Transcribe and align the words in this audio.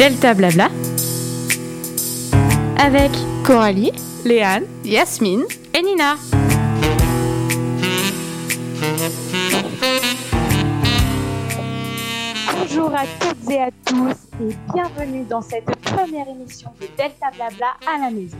Delta 0.00 0.32
Blabla 0.32 0.70
avec 2.78 3.10
Coralie, 3.44 3.92
Léane, 4.24 4.64
Yasmine 4.82 5.44
et 5.74 5.82
Nina. 5.82 6.14
Bonjour 12.58 12.94
à 12.94 13.02
toutes 13.20 13.50
et 13.50 13.60
à 13.60 13.68
tous 13.84 14.16
et 14.42 14.54
bienvenue 14.72 15.24
dans 15.28 15.42
cette 15.42 15.66
première 15.66 16.26
émission 16.30 16.70
de 16.80 16.86
Delta 16.96 17.26
Blabla 17.36 17.74
à 17.86 17.98
la 17.98 18.10
maison. 18.10 18.38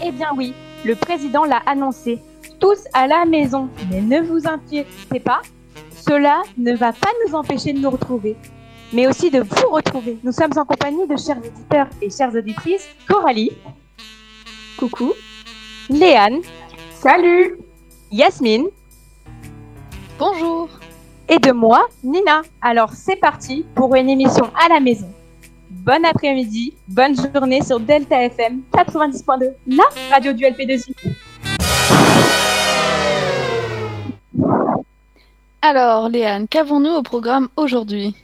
Eh 0.00 0.12
bien 0.12 0.28
oui, 0.36 0.54
le 0.84 0.94
président 0.94 1.42
l'a 1.42 1.60
annoncé, 1.66 2.20
tous 2.60 2.78
à 2.92 3.08
la 3.08 3.24
maison. 3.24 3.68
Mais 3.90 4.00
ne 4.00 4.20
vous 4.20 4.46
inquiétez 4.46 5.18
pas, 5.18 5.42
cela 5.90 6.42
ne 6.56 6.72
va 6.72 6.92
pas 6.92 7.10
nous 7.26 7.34
empêcher 7.34 7.72
de 7.72 7.80
nous 7.80 7.90
retrouver, 7.90 8.36
mais 8.94 9.08
aussi 9.08 9.30
de 9.30 9.40
vous 9.40 9.68
retrouver. 9.70 10.18
Nous 10.22 10.32
sommes 10.32 10.52
en 10.56 10.64
compagnie 10.64 11.06
de 11.06 11.16
chers 11.16 11.38
auditeurs 11.38 11.88
et 12.00 12.08
chères 12.08 12.34
auditrices, 12.34 12.88
Coralie. 13.08 13.50
Coucou. 14.78 15.12
Léane. 15.90 16.40
Salut 16.94 17.58
Yasmine. 18.10 18.68
Bonjour 20.18 20.68
Et 21.28 21.38
de 21.38 21.50
moi, 21.50 21.86
Nina. 22.04 22.42
Alors 22.62 22.92
c'est 22.92 23.16
parti 23.16 23.66
pour 23.74 23.94
une 23.96 24.08
émission 24.08 24.48
à 24.64 24.68
la 24.68 24.80
maison. 24.80 25.08
Bon 25.70 26.02
après-midi, 26.04 26.74
bonne 26.88 27.14
journée 27.16 27.62
sur 27.62 27.80
Delta 27.80 28.22
FM 28.22 28.62
90.2, 28.72 29.52
la 29.66 29.84
radio 30.10 30.32
du 30.32 30.44
LP2I. 30.44 30.94
Alors, 35.60 36.08
Léane, 36.10 36.46
qu'avons-nous 36.46 36.90
au 36.90 37.02
programme 37.02 37.48
aujourd'hui? 37.56 38.14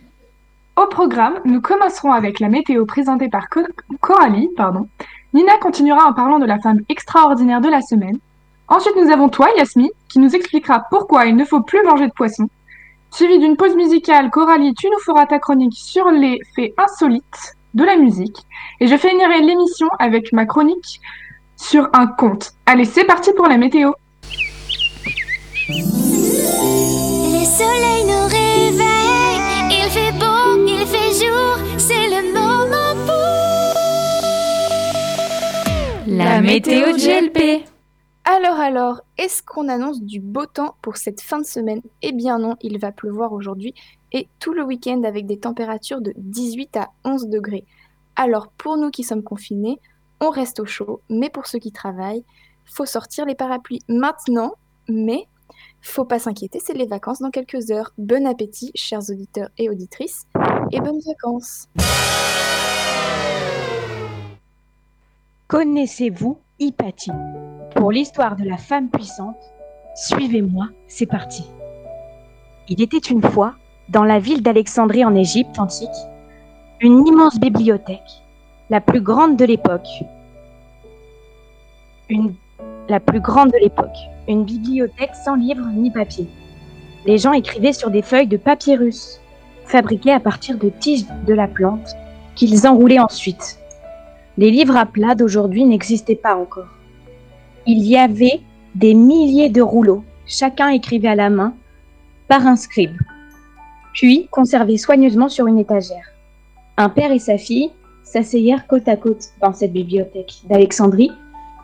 Programme, 0.88 1.40
nous 1.44 1.60
commencerons 1.60 2.12
avec 2.12 2.40
la 2.40 2.48
météo 2.48 2.84
présentée 2.86 3.28
par 3.28 3.48
Co- 3.48 3.60
Coralie. 4.00 4.48
Pardon. 4.56 4.88
Nina 5.32 5.58
continuera 5.58 6.06
en 6.08 6.12
parlant 6.12 6.38
de 6.38 6.46
la 6.46 6.58
femme 6.58 6.80
extraordinaire 6.88 7.60
de 7.60 7.68
la 7.68 7.80
semaine. 7.80 8.18
Ensuite, 8.68 8.96
nous 8.96 9.10
avons 9.10 9.28
toi, 9.28 9.48
Yasmine, 9.56 9.90
qui 10.08 10.18
nous 10.18 10.34
expliquera 10.34 10.84
pourquoi 10.90 11.26
il 11.26 11.36
ne 11.36 11.44
faut 11.44 11.60
plus 11.62 11.82
manger 11.84 12.06
de 12.06 12.12
poisson. 12.12 12.48
Suivi 13.12 13.38
d'une 13.38 13.56
pause 13.56 13.74
musicale, 13.76 14.30
Coralie, 14.30 14.74
tu 14.74 14.88
nous 14.88 14.98
feras 15.00 15.26
ta 15.26 15.38
chronique 15.38 15.74
sur 15.76 16.08
les 16.10 16.38
faits 16.54 16.72
insolites 16.78 17.56
de 17.74 17.84
la 17.84 17.96
musique. 17.96 18.36
Et 18.80 18.86
je 18.86 18.96
finirai 18.96 19.40
l'émission 19.40 19.88
avec 19.98 20.32
ma 20.32 20.46
chronique 20.46 21.00
sur 21.56 21.88
un 21.92 22.06
conte. 22.06 22.52
Allez, 22.66 22.84
c'est 22.84 23.04
parti 23.04 23.32
pour 23.32 23.46
la 23.48 23.56
météo. 23.58 23.92
Météo 36.40 36.92
de 36.92 36.98
GLP. 36.98 37.64
Alors 38.24 38.60
alors, 38.60 39.00
est-ce 39.18 39.42
qu'on 39.42 39.68
annonce 39.68 40.02
du 40.02 40.20
beau 40.20 40.46
temps 40.46 40.74
pour 40.82 40.96
cette 40.96 41.20
fin 41.20 41.38
de 41.38 41.44
semaine? 41.44 41.82
Eh 42.02 42.12
bien 42.12 42.38
non, 42.38 42.56
il 42.60 42.78
va 42.78 42.92
pleuvoir 42.92 43.32
aujourd'hui 43.32 43.74
et 44.12 44.28
tout 44.38 44.52
le 44.52 44.62
week-end 44.62 45.02
avec 45.04 45.26
des 45.26 45.38
températures 45.38 46.00
de 46.00 46.12
18 46.16 46.76
à 46.76 46.90
11 47.04 47.28
degrés. 47.28 47.64
Alors 48.16 48.48
pour 48.48 48.76
nous 48.76 48.90
qui 48.90 49.02
sommes 49.02 49.22
confinés, 49.22 49.78
on 50.20 50.30
reste 50.30 50.60
au 50.60 50.66
chaud, 50.66 51.00
mais 51.08 51.30
pour 51.30 51.46
ceux 51.46 51.58
qui 51.58 51.72
travaillent, 51.72 52.24
faut 52.64 52.86
sortir 52.86 53.26
les 53.26 53.34
parapluies 53.34 53.80
maintenant, 53.88 54.52
mais 54.88 55.26
faut 55.82 56.04
pas 56.04 56.18
s'inquiéter, 56.18 56.60
c'est 56.62 56.74
les 56.74 56.86
vacances 56.86 57.20
dans 57.20 57.30
quelques 57.30 57.70
heures. 57.70 57.92
Bon 57.98 58.26
appétit, 58.26 58.70
chers 58.74 59.08
auditeurs 59.10 59.48
et 59.58 59.68
auditrices, 59.68 60.26
et 60.72 60.80
bonnes 60.80 61.00
vacances. 61.06 61.68
Connaissez-vous 65.50 66.38
Hypatie? 66.60 67.10
Pour 67.74 67.90
l'histoire 67.90 68.36
de 68.36 68.44
la 68.44 68.56
femme 68.56 68.88
puissante, 68.88 69.34
suivez-moi, 69.96 70.68
c'est 70.86 71.06
parti. 71.06 71.44
Il 72.68 72.80
était 72.80 72.98
une 72.98 73.20
fois, 73.20 73.54
dans 73.88 74.04
la 74.04 74.20
ville 74.20 74.44
d'Alexandrie 74.44 75.04
en 75.04 75.12
Égypte 75.12 75.58
antique, 75.58 75.88
une 76.80 77.04
immense 77.04 77.40
bibliothèque, 77.40 78.22
la 78.70 78.80
plus 78.80 79.00
grande 79.00 79.36
de 79.36 79.44
l'époque. 79.44 79.88
La 82.88 83.00
plus 83.00 83.20
grande 83.20 83.50
de 83.50 83.58
l'époque, 83.58 83.98
une 84.28 84.44
bibliothèque 84.44 85.16
sans 85.16 85.34
livres 85.34 85.66
ni 85.74 85.90
papier. 85.90 86.28
Les 87.06 87.18
gens 87.18 87.32
écrivaient 87.32 87.72
sur 87.72 87.90
des 87.90 88.02
feuilles 88.02 88.28
de 88.28 88.36
papyrus, 88.36 89.20
fabriquées 89.64 90.12
à 90.12 90.20
partir 90.20 90.58
de 90.58 90.68
tiges 90.68 91.06
de 91.26 91.34
la 91.34 91.48
plante, 91.48 91.96
qu'ils 92.36 92.68
enroulaient 92.68 93.00
ensuite. 93.00 93.59
Les 94.40 94.50
livres 94.50 94.78
à 94.78 94.86
plat 94.86 95.14
d'aujourd'hui 95.14 95.66
n'existaient 95.66 96.14
pas 96.14 96.34
encore. 96.34 96.68
Il 97.66 97.86
y 97.86 97.98
avait 97.98 98.40
des 98.74 98.94
milliers 98.94 99.50
de 99.50 99.60
rouleaux, 99.60 100.02
chacun 100.24 100.68
écrivait 100.68 101.08
à 101.08 101.14
la 101.14 101.28
main, 101.28 101.52
par 102.26 102.46
un 102.46 102.56
scribe, 102.56 102.96
puis 103.92 104.28
conservés 104.30 104.78
soigneusement 104.78 105.28
sur 105.28 105.46
une 105.46 105.58
étagère. 105.58 106.06
Un 106.78 106.88
père 106.88 107.12
et 107.12 107.18
sa 107.18 107.36
fille 107.36 107.70
s'asseyèrent 108.02 108.66
côte 108.66 108.88
à 108.88 108.96
côte 108.96 109.26
dans 109.42 109.52
cette 109.52 109.74
bibliothèque 109.74 110.32
d'Alexandrie 110.48 111.12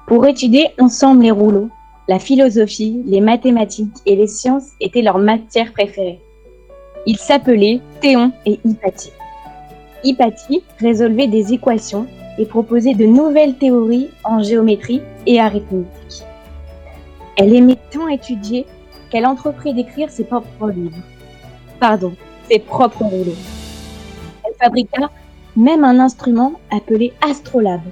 pour 0.06 0.26
étudier 0.26 0.68
ensemble 0.78 1.22
les 1.22 1.30
rouleaux. 1.30 1.70
La 2.08 2.18
philosophie, 2.18 3.00
les 3.06 3.22
mathématiques 3.22 3.96
et 4.04 4.16
les 4.16 4.26
sciences 4.26 4.72
étaient 4.82 5.00
leurs 5.00 5.18
matières 5.18 5.72
préférées. 5.72 6.20
Ils 7.06 7.16
s'appelaient 7.16 7.80
Théon 8.02 8.32
et 8.44 8.60
Hypatie. 8.66 9.12
Hypatie 10.04 10.62
résolvait 10.78 11.26
des 11.26 11.54
équations 11.54 12.06
et 12.38 12.46
proposait 12.46 12.94
de 12.94 13.06
nouvelles 13.06 13.56
théories 13.56 14.10
en 14.24 14.42
géométrie 14.42 15.02
et 15.26 15.40
arithmétique. 15.40 16.24
Elle 17.36 17.54
aimait 17.54 17.78
tant 17.90 18.08
étudier 18.08 18.66
qu'elle 19.10 19.26
entreprit 19.26 19.74
d'écrire 19.74 20.10
ses 20.10 20.24
propres 20.24 20.70
livres. 20.70 20.96
Pardon, 21.80 22.12
ses 22.50 22.58
propres 22.58 23.04
rouleaux. 23.04 23.36
Elle 24.44 24.54
fabriqua 24.60 25.10
même 25.56 25.84
un 25.84 25.98
instrument 25.98 26.52
appelé 26.70 27.12
astrolabe 27.20 27.82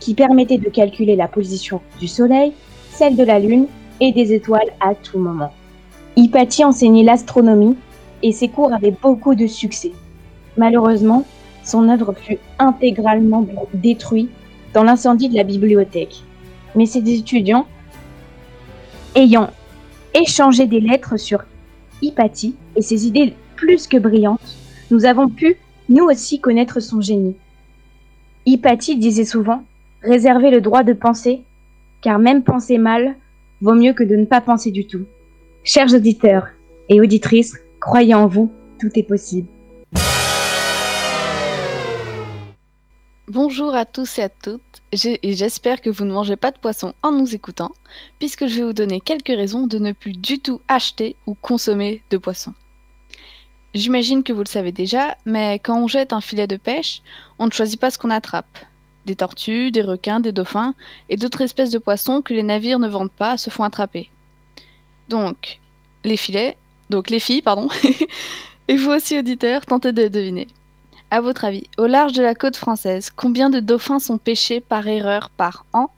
qui 0.00 0.14
permettait 0.14 0.58
de 0.58 0.68
calculer 0.68 1.16
la 1.16 1.28
position 1.28 1.80
du 1.98 2.08
Soleil, 2.08 2.52
celle 2.90 3.16
de 3.16 3.24
la 3.24 3.38
Lune 3.38 3.66
et 4.00 4.12
des 4.12 4.32
étoiles 4.32 4.72
à 4.80 4.94
tout 4.94 5.18
moment. 5.18 5.52
Hypatie 6.16 6.64
enseignait 6.64 7.04
l'astronomie 7.04 7.76
et 8.22 8.32
ses 8.32 8.48
cours 8.48 8.72
avaient 8.72 8.94
beaucoup 9.02 9.34
de 9.34 9.46
succès. 9.46 9.92
Malheureusement, 10.56 11.24
son 11.64 11.88
œuvre 11.88 12.14
fut 12.14 12.38
intégralement 12.58 13.46
détruite 13.72 14.30
dans 14.74 14.84
l'incendie 14.84 15.28
de 15.28 15.34
la 15.34 15.44
bibliothèque. 15.44 16.22
Mais 16.74 16.86
ses 16.86 17.08
étudiants, 17.08 17.66
ayant 19.14 19.50
échangé 20.12 20.66
des 20.66 20.80
lettres 20.80 21.16
sur 21.16 21.44
Hypatie 22.02 22.54
et 22.76 22.82
ses 22.82 23.06
idées 23.06 23.34
plus 23.56 23.86
que 23.86 23.96
brillantes, 23.96 24.56
nous 24.90 25.06
avons 25.06 25.28
pu, 25.28 25.56
nous 25.88 26.04
aussi, 26.04 26.40
connaître 26.40 26.80
son 26.80 27.00
génie. 27.00 27.36
Hypatie 28.46 28.96
disait 28.96 29.24
souvent 29.24 29.64
Réservez 30.02 30.50
le 30.50 30.60
droit 30.60 30.82
de 30.82 30.92
penser, 30.92 31.44
car 32.02 32.18
même 32.18 32.42
penser 32.42 32.76
mal 32.76 33.16
vaut 33.62 33.74
mieux 33.74 33.94
que 33.94 34.04
de 34.04 34.16
ne 34.16 34.26
pas 34.26 34.42
penser 34.42 34.70
du 34.70 34.86
tout. 34.86 35.06
Chers 35.62 35.94
auditeurs 35.94 36.48
et 36.90 37.00
auditrices, 37.00 37.56
croyez 37.80 38.14
en 38.14 38.26
vous, 38.26 38.52
tout 38.78 38.90
est 38.96 39.02
possible. 39.02 39.48
Bonjour 43.34 43.74
à 43.74 43.84
tous 43.84 44.20
et 44.20 44.22
à 44.22 44.28
toutes, 44.28 44.60
et 44.92 45.34
j'espère 45.34 45.80
que 45.80 45.90
vous 45.90 46.04
ne 46.04 46.12
mangez 46.12 46.36
pas 46.36 46.52
de 46.52 46.58
poisson 46.58 46.94
en 47.02 47.10
nous 47.10 47.34
écoutant, 47.34 47.72
puisque 48.20 48.46
je 48.46 48.54
vais 48.54 48.64
vous 48.66 48.72
donner 48.72 49.00
quelques 49.00 49.26
raisons 49.26 49.66
de 49.66 49.80
ne 49.80 49.90
plus 49.90 50.12
du 50.12 50.38
tout 50.38 50.60
acheter 50.68 51.16
ou 51.26 51.34
consommer 51.34 52.04
de 52.10 52.16
poisson. 52.16 52.54
J'imagine 53.74 54.22
que 54.22 54.32
vous 54.32 54.44
le 54.44 54.48
savez 54.48 54.70
déjà, 54.70 55.16
mais 55.24 55.58
quand 55.58 55.76
on 55.82 55.88
jette 55.88 56.12
un 56.12 56.20
filet 56.20 56.46
de 56.46 56.56
pêche, 56.56 57.02
on 57.40 57.46
ne 57.46 57.50
choisit 57.50 57.80
pas 57.80 57.90
ce 57.90 57.98
qu'on 57.98 58.10
attrape. 58.10 58.56
Des 59.04 59.16
tortues, 59.16 59.72
des 59.72 59.82
requins, 59.82 60.20
des 60.20 60.30
dauphins 60.30 60.76
et 61.08 61.16
d'autres 61.16 61.40
espèces 61.40 61.72
de 61.72 61.78
poissons 61.78 62.22
que 62.22 62.34
les 62.34 62.44
navires 62.44 62.78
ne 62.78 62.86
vendent 62.86 63.10
pas 63.10 63.36
se 63.36 63.50
font 63.50 63.64
attraper. 63.64 64.10
Donc, 65.08 65.58
les 66.04 66.16
filets, 66.16 66.56
donc 66.88 67.10
les 67.10 67.18
filles, 67.18 67.42
pardon, 67.42 67.68
et 68.68 68.76
vous 68.76 68.92
aussi 68.92 69.18
auditeurs, 69.18 69.66
tentez 69.66 69.90
de 69.90 70.06
deviner. 70.06 70.46
À 71.14 71.20
votre 71.20 71.44
avis, 71.44 71.62
au 71.78 71.86
large 71.86 72.12
de 72.14 72.24
la 72.24 72.34
côte 72.34 72.56
française, 72.56 73.08
combien 73.14 73.48
de 73.48 73.60
dauphins 73.60 74.00
sont 74.00 74.18
pêchés 74.18 74.58
par 74.58 74.88
erreur 74.88 75.30
par 75.30 75.64
an 75.72 75.90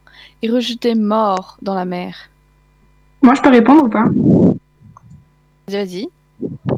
et 0.42 0.50
rejetés 0.50 0.94
morts 0.94 1.56
dans 1.62 1.74
la 1.74 1.86
mer? 1.86 2.28
Moi, 3.22 3.32
je 3.32 3.40
peux 3.40 3.48
répondre 3.48 3.84
ou 3.84 3.88
pas? 3.88 4.04
Vas-y. 5.68 6.06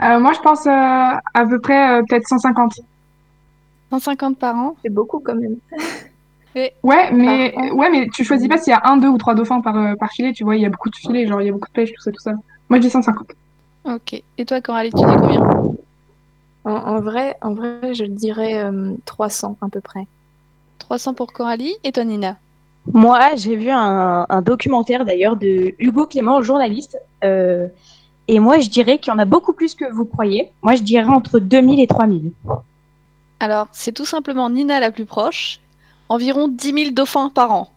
Euh, 0.04 0.20
Moi, 0.20 0.32
je 0.34 0.38
pense 0.38 0.66
euh, 0.66 0.70
à 0.70 1.46
peu 1.50 1.60
près 1.60 1.98
euh, 1.98 2.02
peut-être 2.08 2.28
150. 2.28 2.74
150 3.90 4.38
par 4.38 4.54
an? 4.54 4.76
C'est 4.84 4.94
beaucoup 4.94 5.18
quand 5.18 5.34
même. 5.34 5.56
Ouais, 6.84 7.10
mais 7.10 7.72
ouais, 7.72 7.90
mais 7.90 8.06
tu 8.14 8.22
choisis 8.22 8.46
pas 8.46 8.58
s'il 8.58 8.70
y 8.70 8.74
a 8.74 8.82
un, 8.84 8.98
deux 8.98 9.08
ou 9.08 9.18
trois 9.18 9.34
dauphins 9.34 9.60
par, 9.62 9.76
euh, 9.76 9.96
par 9.96 10.12
filet, 10.12 10.32
tu 10.32 10.44
vois, 10.44 10.54
il 10.54 10.62
y 10.62 10.66
a 10.66 10.70
beaucoup 10.70 10.90
de 10.90 10.96
filets, 10.96 11.26
genre 11.26 11.42
il 11.42 11.46
y 11.46 11.50
a 11.50 11.52
beaucoup 11.52 11.66
de 11.66 11.72
pêche, 11.72 11.92
tout 11.92 12.02
ça, 12.02 12.12
tout 12.12 12.20
ça. 12.20 12.34
Moi, 12.68 12.78
je 12.78 12.82
dis 12.82 12.90
150. 12.90 13.32
Ok. 13.86 14.22
Et 14.38 14.44
toi, 14.44 14.60
Coralie, 14.60 14.90
tu 14.90 14.98
dis 14.98 15.02
combien? 15.02 15.74
En, 16.68 16.74
en 16.96 17.00
vrai, 17.00 17.36
en 17.40 17.54
vrai, 17.54 17.94
je 17.94 18.04
dirais 18.04 18.62
euh, 18.62 18.92
300 19.06 19.56
à 19.62 19.68
peu 19.70 19.80
près. 19.80 20.06
300 20.80 21.14
pour 21.14 21.32
Coralie 21.32 21.74
et 21.82 21.92
toi 21.92 22.04
Nina? 22.04 22.36
Moi, 22.92 23.20
j'ai 23.36 23.56
vu 23.56 23.70
un, 23.70 24.26
un 24.28 24.42
documentaire 24.42 25.04
d'ailleurs 25.06 25.36
de 25.36 25.74
Hugo 25.78 26.06
Clément, 26.06 26.42
journaliste. 26.42 26.98
euh, 27.24 27.68
et 28.30 28.38
moi, 28.40 28.58
je 28.58 28.68
dirais 28.68 28.98
qu'il 28.98 29.10
y 29.10 29.16
en 29.16 29.18
a 29.18 29.24
beaucoup 29.24 29.54
plus 29.54 29.74
que 29.74 29.90
vous 29.90 30.04
croyez. 30.04 30.50
Moi, 30.62 30.74
je 30.74 30.82
dirais 30.82 31.06
entre 31.08 31.38
2000 31.38 31.80
et 31.80 31.86
3000. 31.86 32.32
Alors, 33.40 33.68
c'est 33.72 33.92
tout 33.92 34.04
simplement 34.04 34.50
Nina 34.50 34.78
la 34.80 34.90
plus 34.90 35.06
proche. 35.06 35.60
Environ 36.10 36.48
10 36.48 36.72
000 36.72 36.90
dauphins 36.92 37.30
par 37.30 37.52
an. 37.52 37.70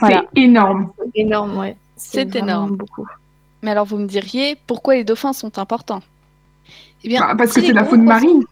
Voilà. 0.00 0.24
C'est 0.34 0.40
énorme. 0.40 0.90
Énorme, 1.14 1.58
ouais. 1.58 1.76
C'est 1.96 2.34
énorme. 2.36 2.76
beaucoup. 2.76 3.06
Mais 3.62 3.70
alors, 3.70 3.84
vous 3.84 3.98
me 3.98 4.06
diriez, 4.06 4.56
pourquoi 4.66 4.94
les 4.94 5.04
dauphins 5.04 5.34
sont 5.34 5.58
importants? 5.58 6.00
Eh 7.04 7.08
bien, 7.08 7.20
Bah, 7.20 7.34
parce 7.36 7.52
si 7.52 7.60
que 7.60 7.66
c'est 7.66 7.72
la 7.72 7.84
poissons- 7.84 8.02
marine. 8.02 8.44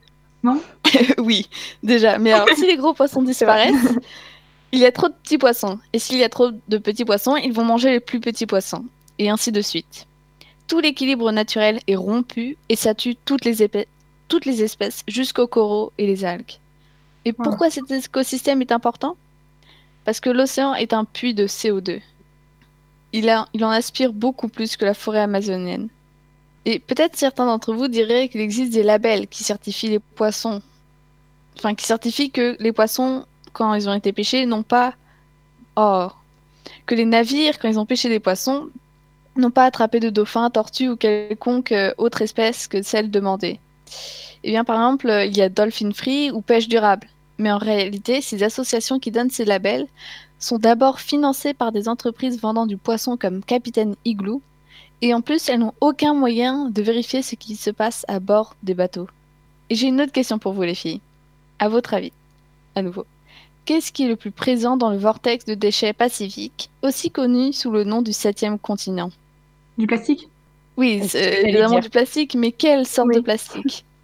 oui, 1.18 1.48
déjà. 1.82 2.18
Mais 2.18 2.32
alors, 2.32 2.48
si 2.56 2.66
les 2.66 2.76
gros 2.76 2.94
poissons 2.94 3.22
disparaissent, 3.22 3.74
il 4.72 4.78
y 4.80 4.86
a 4.86 4.92
trop 4.92 5.08
de 5.08 5.14
petits 5.14 5.38
poissons. 5.38 5.78
Et 5.92 5.98
s'il 5.98 6.18
y 6.18 6.24
a 6.24 6.28
trop 6.28 6.50
de 6.68 6.78
petits 6.78 7.04
poissons, 7.04 7.36
ils 7.36 7.52
vont 7.52 7.64
manger 7.64 7.90
les 7.90 8.00
plus 8.00 8.20
petits 8.20 8.46
poissons. 8.46 8.84
Et 9.18 9.28
ainsi 9.28 9.52
de 9.52 9.60
suite. 9.60 10.06
Tout 10.66 10.80
l'équilibre 10.80 11.30
naturel 11.32 11.80
est 11.86 11.96
rompu 11.96 12.56
et 12.68 12.76
ça 12.76 12.94
tue 12.94 13.16
toutes 13.16 13.44
les, 13.44 13.62
épais- 13.62 13.86
toutes 14.28 14.46
les 14.46 14.62
espèces 14.62 15.02
jusqu'aux 15.08 15.46
coraux 15.48 15.92
et 15.98 16.06
les 16.06 16.24
algues. 16.24 16.58
Et 17.24 17.32
Voilà. 17.32 17.50
pourquoi 17.50 17.70
cet 17.70 17.90
écosystème 17.90 18.62
est 18.62 18.72
important? 18.72 19.16
Parce 20.04 20.20
que 20.20 20.30
l'océan 20.30 20.72
est 20.74 20.92
un 20.94 21.04
puits 21.04 21.34
de 21.34 21.46
CO2. 21.46 22.00
Il, 23.12 23.28
a, 23.28 23.46
il 23.52 23.64
en 23.64 23.70
aspire 23.70 24.12
beaucoup 24.12 24.48
plus 24.48 24.76
que 24.76 24.84
la 24.86 24.94
forêt 24.94 25.20
amazonienne. 25.20 25.88
Et 26.66 26.78
peut-être 26.78 27.16
certains 27.16 27.46
d'entre 27.46 27.72
vous 27.72 27.88
diraient 27.88 28.28
qu'il 28.28 28.40
existe 28.40 28.72
des 28.72 28.82
labels 28.82 29.26
qui 29.28 29.44
certifient 29.44 29.88
les 29.88 29.98
poissons. 29.98 30.60
Enfin, 31.56 31.74
qui 31.74 31.86
certifient 31.86 32.30
que 32.30 32.56
les 32.60 32.72
poissons, 32.72 33.24
quand 33.52 33.74
ils 33.74 33.88
ont 33.88 33.94
été 33.94 34.12
pêchés, 34.12 34.46
n'ont 34.46 34.62
pas. 34.62 34.94
Oh. 35.76 36.08
Que 36.86 36.94
les 36.94 37.04
navires, 37.04 37.58
quand 37.58 37.68
ils 37.68 37.78
ont 37.78 37.86
pêché 37.86 38.08
des 38.08 38.20
poissons, 38.20 38.68
n'ont 39.36 39.50
pas 39.50 39.64
attrapé 39.64 40.00
de 40.00 40.10
dauphins, 40.10 40.50
tortues 40.50 40.90
ou 40.90 40.96
quelconque 40.96 41.72
euh, 41.72 41.92
autre 41.98 42.22
espèce 42.22 42.66
que 42.66 42.82
celle 42.82 43.10
demandée. 43.10 43.58
Eh 44.42 44.50
bien, 44.50 44.64
par 44.64 44.76
exemple, 44.76 45.08
euh, 45.08 45.24
il 45.24 45.36
y 45.36 45.42
a 45.42 45.48
Dolphin 45.48 45.92
Free 45.92 46.30
ou 46.30 46.40
Pêche 46.40 46.68
Durable. 46.68 47.06
Mais 47.38 47.50
en 47.50 47.58
réalité, 47.58 48.20
ces 48.20 48.42
associations 48.42 48.98
qui 48.98 49.10
donnent 49.10 49.30
ces 49.30 49.44
labels 49.44 49.86
sont 50.38 50.58
d'abord 50.58 51.00
financées 51.00 51.54
par 51.54 51.72
des 51.72 51.88
entreprises 51.88 52.40
vendant 52.40 52.66
du 52.66 52.76
poisson 52.76 53.16
comme 53.16 53.42
Capitaine 53.42 53.94
Igloo, 54.04 54.42
et 55.02 55.14
en 55.14 55.20
plus, 55.20 55.48
elles 55.48 55.60
n'ont 55.60 55.74
aucun 55.80 56.14
moyen 56.14 56.68
de 56.70 56.82
vérifier 56.82 57.22
ce 57.22 57.34
qui 57.34 57.56
se 57.56 57.70
passe 57.70 58.04
à 58.08 58.20
bord 58.20 58.54
des 58.62 58.74
bateaux. 58.74 59.08
Et 59.70 59.74
j'ai 59.74 59.86
une 59.88 60.00
autre 60.00 60.12
question 60.12 60.38
pour 60.38 60.52
vous, 60.52 60.62
les 60.62 60.74
filles. 60.74 61.00
À 61.58 61.68
votre 61.68 61.94
avis, 61.94 62.12
à 62.74 62.82
nouveau, 62.82 63.04
qu'est-ce 63.64 63.92
qui 63.92 64.04
est 64.04 64.08
le 64.08 64.16
plus 64.16 64.30
présent 64.30 64.76
dans 64.76 64.90
le 64.90 64.98
vortex 64.98 65.44
de 65.44 65.54
déchets 65.54 65.92
pacifiques, 65.92 66.70
aussi 66.82 67.10
connu 67.10 67.52
sous 67.52 67.70
le 67.70 67.84
nom 67.84 68.02
du 68.02 68.12
septième 68.12 68.58
continent? 68.58 69.10
Du 69.78 69.86
plastique? 69.86 70.28
Oui, 70.76 71.02
évidemment 71.14 71.80
du 71.80 71.90
plastique, 71.90 72.34
mais 72.34 72.52
quelle 72.52 72.86
sorte 72.86 73.08
Oui. 73.08 73.16
de 73.16 73.20
plastique? 73.20 73.84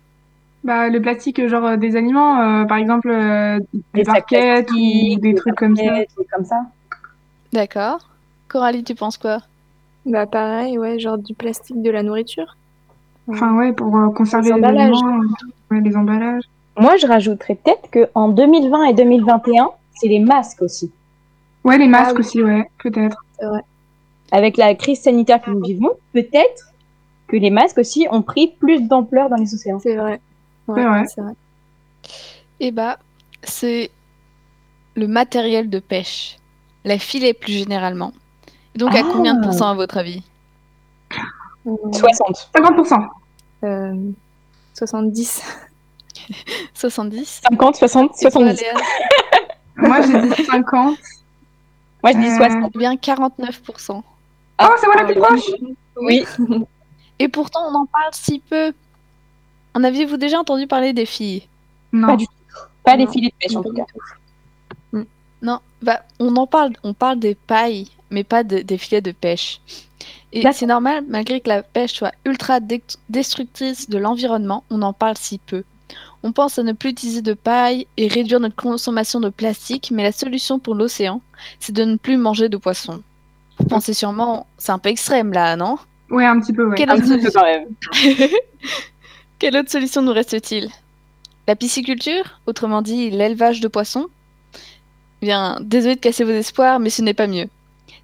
Bah, 0.65 0.89
le 0.89 1.01
plastique, 1.01 1.47
genre 1.47 1.65
euh, 1.65 1.77
des 1.77 1.95
aliments, 1.95 2.41
euh, 2.41 2.65
par 2.65 2.79
exemple 2.79 3.09
euh, 3.09 3.61
des 3.95 4.03
barquettes 4.03 4.69
ou 4.73 4.75
plastiques, 4.75 5.21
des 5.21 5.35
trucs 5.37 5.55
comme 5.55 5.77
ça. 5.77 5.83
des 6.01 6.09
comme 6.35 6.45
ça. 6.45 6.61
D'accord. 7.53 8.09
Coralie, 8.49 8.83
tu 8.83 8.97
penses 8.97 9.17
quoi? 9.17 9.39
Bah 10.07 10.27
pareil, 10.27 10.79
ouais, 10.79 10.99
genre 10.99 11.19
du 11.19 11.35
plastique 11.35 11.83
de 11.83 11.91
la 11.91 12.03
nourriture. 12.03 12.57
Enfin, 13.29 13.57
ouais, 13.57 13.73
pour 13.73 13.97
euh, 13.97 14.09
conserver 14.11 14.51
Les 14.51 14.55
les, 14.55 14.59
emballages. 14.61 14.93
aliments, 14.93 15.21
euh, 15.23 15.75
ouais, 15.75 15.81
les 15.81 15.97
emballages. 15.97 16.45
Moi, 16.79 16.97
je 16.97 17.07
rajouterais 17.07 17.57
peut-être 17.57 17.91
qu'en 18.13 18.29
2020 18.29 18.85
et 18.85 18.95
2021, 18.95 19.71
c'est 19.95 20.09
les 20.09 20.21
masques 20.21 20.63
aussi. 20.63 20.93
Ouais, 21.65 21.77
les 21.79 21.89
masques 21.89 22.15
oui. 22.15 22.21
aussi, 22.21 22.43
ouais, 22.43 22.71
peut-être. 22.79 23.17
Avec 24.31 24.57
la 24.57 24.75
crise 24.75 25.01
sanitaire 25.01 25.43
que 25.43 25.51
nous 25.51 25.63
vivons, 25.63 25.91
peut-être 26.13 26.73
que 27.27 27.37
les 27.37 27.51
masques 27.51 27.79
aussi 27.79 28.07
ont 28.11 28.23
pris 28.23 28.49
plus 28.61 28.83
d'ampleur 28.83 29.29
dans 29.29 29.37
les 29.37 29.53
océans. 29.55 29.81
C'est 29.81 29.97
vrai. 29.97 30.21
Ouais, 30.69 30.77
C'est 30.83 30.85
vrai. 30.87 31.05
c'est 31.13 31.21
vrai. 31.23 31.33
Eh 32.61 32.71
bah, 32.71 32.99
c'est 33.43 33.91
le 34.95 35.09
matériel 35.09 35.69
de 35.69 35.79
pêche, 35.81 36.37
la 36.85 36.99
filet 36.99 37.35
plus 37.35 37.53
généralement. 37.53 38.13
Donc, 38.77 38.95
à 38.95 38.99
Ah. 39.01 39.09
combien 39.13 39.35
de 39.35 39.43
pourcents 39.43 39.69
à 39.71 39.75
votre 39.75 39.97
avis? 39.99 40.23
Hum, 41.65 41.77
60. 41.93 42.51
50%. 42.55 43.07
euh, 43.65 43.95
70. 44.75 45.43
70 46.75 47.41
50, 47.51 47.77
60, 47.77 48.11
Et 48.17 48.21
toi, 48.23 48.31
70. 48.31 48.61
Léa 48.61 48.75
Moi, 49.77 50.01
j'ai 50.03 50.21
dit 50.29 50.45
50. 50.45 50.97
Moi, 52.03 52.13
je 52.13 52.19
dis 52.19 52.27
Euh, 52.29 52.37
60. 52.37 52.73
Eh 52.75 52.79
bien, 52.79 52.95
49%. 52.97 54.03
Oh, 54.59 54.65
c'est 54.81 54.87
moi 54.87 54.97
la 54.97 55.05
plus 55.05 55.15
proche 55.17 55.51
Oui. 56.01 56.25
Et 57.19 57.29
pourtant, 57.29 57.61
on 57.71 57.75
en 57.75 57.87
parle 57.87 58.13
si 58.13 58.41
peu. 58.41 58.73
En 59.75 59.85
aviez-vous 59.85 60.17
déjà 60.17 60.39
entendu 60.39 60.67
parler 60.67 60.93
des 60.93 61.07
filles? 61.07 61.47
Non. 61.93 62.09
Pas 62.09 62.17
du 62.17 62.27
Pas 62.85 62.97
les 62.97 63.05
Non. 63.07 63.13
filets 63.13 63.29
de 63.31 63.35
pêche, 63.39 63.57
en 63.57 63.63
tout 63.63 63.73
cas. 63.73 63.85
Non, 65.43 65.61
bah, 65.83 66.03
on 66.19 66.35
en 66.37 66.47
parle, 66.47 66.73
on 66.83 66.95
parle 66.95 67.19
des 67.19 67.35
pailles, 67.35 67.89
mais 68.11 68.25
pas 68.25 68.43
de- 68.45 68.61
des 68.61 68.79
filets 68.79 69.01
de 69.01 69.13
pêche. 69.13 69.61
Et 70.33 70.43
c'est 70.53 70.67
normal, 70.67 71.05
malgré 71.09 71.41
que 71.41 71.49
la 71.49 71.63
pêche 71.63 71.93
soit 71.95 72.13
ultra 72.25 72.59
destructrice 73.09 73.89
de 73.89 73.97
l'environnement, 73.99 74.65
on 74.71 74.83
en 74.83 74.93
parle 74.93 75.17
si 75.17 75.39
peu. 75.39 75.63
On 76.23 76.33
pense 76.33 76.59
à 76.59 76.63
ne 76.63 76.73
plus 76.73 76.91
utiliser 76.91 77.23
de 77.23 77.33
paille 77.35 77.87
et 77.97 78.09
réduire 78.09 78.41
notre 78.41 78.57
consommation 78.57 79.21
de 79.21 79.29
plastique, 79.29 79.91
mais 79.93 80.03
la 80.03 80.13
solution 80.13 80.59
pour 80.59 80.75
l'océan, 80.75 81.23
c'est 81.61 81.73
de 81.75 81.85
ne 81.85 81.97
plus 81.97 82.17
manger 82.17 82.49
de 82.49 82.57
poissons. 82.57 83.03
Vous 83.59 83.67
pensez 83.67 83.95
sûrement, 83.95 84.47
c'est 84.59 84.73
un 84.73 84.79
peu 84.79 84.89
extrême 84.91 85.33
là, 85.33 85.57
non? 85.57 85.79
Ouais, 86.11 86.27
un 86.27 86.41
petit 86.41 86.53
peu, 86.53 86.67
ouais. 86.67 86.77
Quelle 86.77 86.91
Un 86.91 86.95
autre 86.97 87.05
petit 87.05 87.23
peu 87.25 87.31
solution 87.31 87.41
quand 87.41 87.47
même. 87.47 88.31
Quelle 89.39 89.57
autre 89.57 89.71
solution 89.71 90.03
nous 90.03 90.13
reste-t-il? 90.13 90.69
La 91.47 91.57
pisciculture, 91.57 92.41
autrement 92.47 92.83
dit 92.83 93.11
l'élevage 93.11 93.61
de 93.61 93.69
poissons 93.69 94.07
Bien, 95.27 95.59
désolé 95.61 95.97
de 95.97 96.01
casser 96.01 96.23
vos 96.23 96.31
espoirs, 96.31 96.79
mais 96.79 96.89
ce 96.89 97.03
n'est 97.03 97.13
pas 97.13 97.27
mieux. 97.27 97.49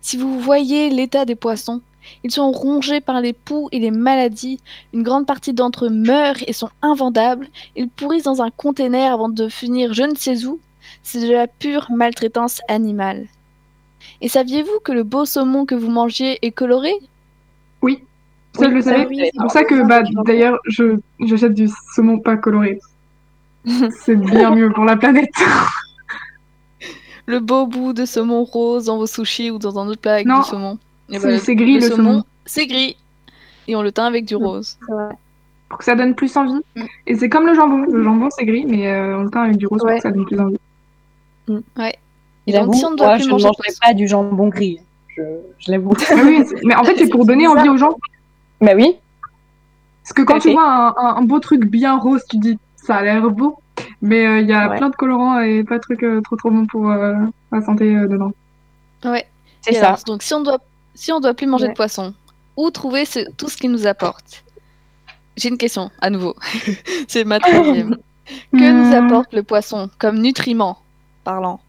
Si 0.01 0.17
vous 0.17 0.41
voyez 0.41 0.91
l'état 0.91 1.25
des 1.25 1.37
poissons, 1.37 1.81
ils 2.25 2.33
sont 2.33 2.51
rongés 2.51 3.01
par 3.01 3.21
les 3.21 3.33
poux 3.33 3.69
et 3.71 3.79
les 3.79 3.93
maladies. 3.93 4.59
Une 4.93 5.05
grande 5.05 5.25
partie 5.25 5.53
d'entre 5.53 5.87
eux 5.87 5.91
meurent 5.91 6.43
et 6.49 6.53
sont 6.53 6.71
invendables. 6.83 7.47
Ils 7.77 7.89
pourrissent 7.89 8.25
dans 8.25 8.43
un 8.43 8.51
container 8.51 9.13
avant 9.13 9.29
de 9.29 9.49
finir 9.49 9.95
je 9.95 10.03
ne 10.03 10.17
sais 10.17 10.45
où. 10.47 10.59
C'est 11.05 11.21
de 11.25 11.33
la 11.33 11.47
pure 11.47 11.93
maltraitance 11.93 12.61
animale. 12.67 13.29
Et 14.21 14.29
saviez-vous 14.29 14.81
que 14.83 14.91
le 14.91 15.05
beau 15.05 15.25
saumon 15.25 15.65
que 15.65 15.77
vous 15.77 15.91
mangiez 15.91 16.45
est 16.45 16.51
coloré? 16.51 16.93
Ça, 18.55 18.69
je 18.69 18.75
le 18.75 18.83
Oui, 18.83 18.83
savais. 18.83 19.07
oui, 19.07 19.31
C'est 19.33 19.41
pour 19.41 19.51
ça 19.51 19.65
que, 19.65 19.83
bah, 19.83 20.03
d'ailleurs, 20.27 20.59
je 20.67 20.99
j'achète 21.21 21.55
du 21.55 21.69
saumon 21.95 22.19
pas 22.19 22.37
coloré. 22.37 22.81
C'est 23.91 24.17
bien 24.17 24.51
mieux 24.51 24.73
pour 24.73 24.85
la 24.85 24.97
planète. 24.97 25.31
Le 27.27 27.39
beau 27.41 27.67
bout 27.67 27.93
de 27.93 28.05
saumon 28.05 28.45
rose 28.45 28.87
dans 28.87 28.97
vos 28.99 29.07
sushis 29.07 29.51
ou 29.51 29.59
dans 29.59 29.79
un 29.79 29.87
autre 29.89 30.01
plat 30.01 30.15
avec 30.15 30.27
Non, 30.27 30.41
du 30.41 30.45
saumon. 30.49 30.79
Eh 31.11 31.19
c'est- 31.19 31.27
ben, 31.29 31.39
c'est 31.39 31.55
gris, 31.55 31.75
le 31.79 31.89
saumon. 31.89 32.25
C'est 32.47 32.67
gris. 32.67 32.97
Et 33.69 33.77
on 33.77 33.83
le 33.83 33.93
teint 33.93 34.07
avec 34.07 34.25
du 34.25 34.35
Mm. 34.37 34.45
rose. 34.45 34.79
Pour 35.69 35.79
que 35.79 35.85
ça 35.85 35.95
donne 35.95 36.15
plus 36.15 36.37
envie. 36.37 36.61
Mm. 36.77 36.83
Et 37.07 37.15
c'est 37.17 37.29
comme 37.29 37.47
le 37.47 37.55
jambon. 37.55 37.79
Le 37.91 38.03
jambon, 38.03 38.29
c'est 38.37 38.45
gris, 38.45 38.67
mais 38.67 38.89
euh, 38.89 39.19
on 39.19 39.23
le 39.23 39.31
teint 39.31 39.43
avec 39.43 39.57
du 39.57 39.67
rose 39.67 39.79
pour 39.79 39.89
Ouais. 39.89 39.97
que 39.97 40.03
ça 40.03 40.11
donne 40.11 40.25
plus 40.27 40.41
envie. 40.41 40.57
Et 42.47 42.53
donc, 42.53 42.75
si 42.75 42.85
on 42.85 42.91
ne 42.91 42.97
doit 42.97 43.15
plus 43.15 43.23
je 43.23 43.27
ne 43.29 43.33
manger 43.33 43.47
mangerai 43.47 43.69
pas 43.81 43.95
du 43.95 44.09
jambon 44.09 44.49
gris. 44.49 44.81
Je, 45.17 45.23
je 45.59 45.71
l'avoue. 45.71 45.93
Ah 46.11 46.15
oui, 46.25 46.43
mais 46.65 46.75
en 46.75 46.85
fait, 46.85 46.97
c'est 46.97 47.09
pour 47.09 47.25
donner 47.25 47.47
envie 47.47 47.69
aux 47.69 47.77
gens. 47.77 47.97
bah 48.61 48.73
oui. 48.75 48.97
Parce 50.03 50.13
que 50.15 50.23
quand 50.23 50.35
tu 50.41 50.49
fait. 50.49 50.53
vois 50.55 50.65
un, 50.67 50.89
un- 50.97 51.17
un 51.19 51.23
beau 51.23 51.39
truc 51.39 51.65
bien 51.65 51.97
rose, 51.97 52.23
tu 52.29 52.39
dis 52.39 52.59
ça 52.77 52.97
a 52.97 53.03
l'air 53.03 53.31
beau. 53.31 53.57
Mais 54.01 54.27
euh, 54.27 54.41
il 54.41 54.49
y 54.49 54.53
a 54.53 54.69
Ouais. 54.71 54.77
plein 54.77 54.91
de 54.91 54.97
colorants 54.97 55.41
et 55.41 55.65
pas 55.65 55.77
de 55.77 55.81
trucs 55.83 56.03
euh, 56.03 56.21
trop 56.23 56.37
trop 56.37 56.51
bons 56.51 56.67
pour 56.67 56.91
euh, 56.91 57.15
la 57.53 57.63
santé 57.63 57.95
euh, 57.97 58.07
dedans. 58.09 58.33
Ouais. 59.05 59.27
C'est 59.63 59.75
ça. 59.75 59.89
alors, 59.89 60.03
donc, 60.07 60.23
si 60.23 60.35
on 60.35 60.43
doit, 60.43 60.59
si 60.95 61.13
on 61.13 61.21
doit 61.21 61.35
plus 61.35 61.47
manger 61.47 61.67
Ouais. 61.67 61.71
de 61.71 61.75
poisson, 61.75 62.15
où 62.57 62.71
trouver 62.71 63.05
ce- 63.05 63.31
tout 63.37 63.49
ce 63.49 63.57
qu'il 63.57 63.71
nous 63.71 63.87
apporte? 63.87 64.45
J'ai 65.37 65.49
une 65.49 65.59
question, 65.59 65.91
à 66.01 66.11
nouveau. 66.11 66.35
c'est 67.09 67.25
ma 67.25 67.41
troisième. 67.41 67.97
que 68.53 68.71
nous 68.73 68.91
Hmm, 68.91 69.07
apporte 69.07 69.33
le 69.33 69.43
poisson 69.43 69.91
comme 69.99 70.19
nutriment 70.19 70.79
parlant? 71.25 71.61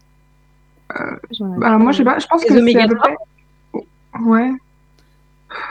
Alors 1.62 1.78
moi, 1.80 1.92
je 1.92 1.98
sais 1.98 2.04
pas, 2.04 2.18
je 2.18 2.26
pense 2.26 2.42
Les 2.42 2.48
que 2.48 2.54
c'est 2.54 2.60
oméga 2.60 2.84
à 2.84 2.88
peu 2.88 2.96
près. 2.96 3.16
Ouais. 4.20 4.50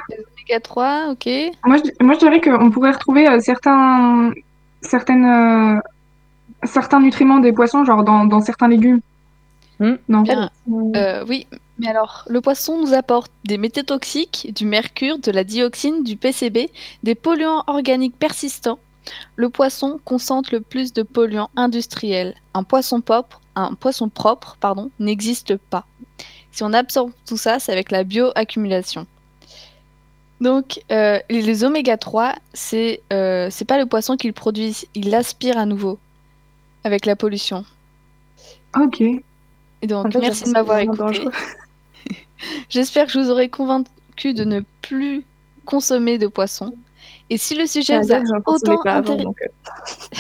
Oméga 0.10 0.60
3, 0.62 1.08
ok. 1.12 1.26
Moi, 1.66 1.78
je, 1.78 2.04
moi, 2.04 2.14
je 2.16 2.20
dirais 2.20 2.42
qu'on 2.42 2.72
pourrait 2.72 2.92
retrouver 2.92 3.28
euh, 3.28 3.40
certains, 3.40 4.32
certaines, 4.82 5.26
euh, 5.26 5.80
certains 6.66 7.00
nutriments 7.00 7.40
des 7.40 7.54
poissons, 7.54 7.86
genre 7.86 8.04
dans, 8.04 8.26
dans 8.26 8.42
certains 8.42 8.68
légumes. 8.68 9.02
Hmm. 9.80 9.96
Non. 10.08 10.22
Bien. 10.22 10.50
Euh, 10.96 11.26
oui, 11.28 11.48
mais 11.80 11.88
alors, 11.88 12.26
le 12.28 12.42
poisson 12.42 12.80
nous 12.80 12.94
apporte 12.94 13.32
des 13.46 13.58
métaux 13.58 13.82
toxiques, 13.82 14.54
du 14.56 14.66
mercure, 14.66 15.18
de 15.20 15.32
la 15.32 15.44
dioxine, 15.44 16.04
du 16.04 16.16
PCB, 16.16 16.70
des 17.02 17.16
polluants 17.16 17.64
organiques 17.68 18.18
persistants, 18.18 18.80
Le 19.36 19.50
poisson 19.50 20.00
concentre 20.06 20.54
le 20.54 20.62
plus 20.62 20.94
de 20.94 21.04
polluants 21.04 21.50
industriels. 21.56 22.36
Un 22.54 22.64
poisson 22.64 23.02
propre, 23.02 23.42
un 23.56 23.74
poisson 23.74 24.10
propre 24.10 24.56
pardon, 24.60 24.92
n'existe 25.00 25.58
pas. 25.58 25.86
Si 26.52 26.64
on 26.64 26.72
absorbe 26.72 27.12
tout 27.26 27.38
ça, 27.38 27.60
c'est 27.60 27.72
avec 27.72 27.92
la 27.92 28.04
bioaccumulation. 28.04 29.08
Donc, 30.40 30.82
euh, 30.92 31.20
les 31.30 31.64
oméga 31.64 31.98
3, 31.98 32.36
c'est 32.54 33.02
euh, 33.12 33.48
c'est 33.50 33.66
pas 33.66 33.78
le 33.80 33.86
poisson 33.86 34.18
qu'ils 34.18 34.34
produisent, 34.34 34.86
ils 34.94 35.10
l'aspirent 35.10 35.58
à 35.58 35.66
nouveau 35.66 35.98
avec 36.84 37.06
la 37.06 37.16
pollution. 37.16 37.66
Ok. 38.80 39.02
Et 39.02 39.88
donc, 39.88 40.08
En 40.08 40.12
fait, 40.12 40.20
merci 40.20 40.44
de 40.46 40.50
m'avoir 40.52 40.80
écouté. 40.80 41.26
J'espère 42.70 43.06
que 43.06 43.12
je 43.14 43.20
vous 43.20 43.30
aurai 43.30 43.50
convaincu 43.50 44.34
de 44.34 44.44
ne 44.44 44.62
plus 44.82 45.24
consommer 45.66 46.18
de 46.18 46.28
poisson. 46.28 46.74
Et 47.30 47.38
si 47.38 47.56
le 47.56 47.66
sujet 47.66 48.00
vous 48.02 48.12
a 48.14 48.20
autant 48.46 48.82
intéressé, 48.98 49.24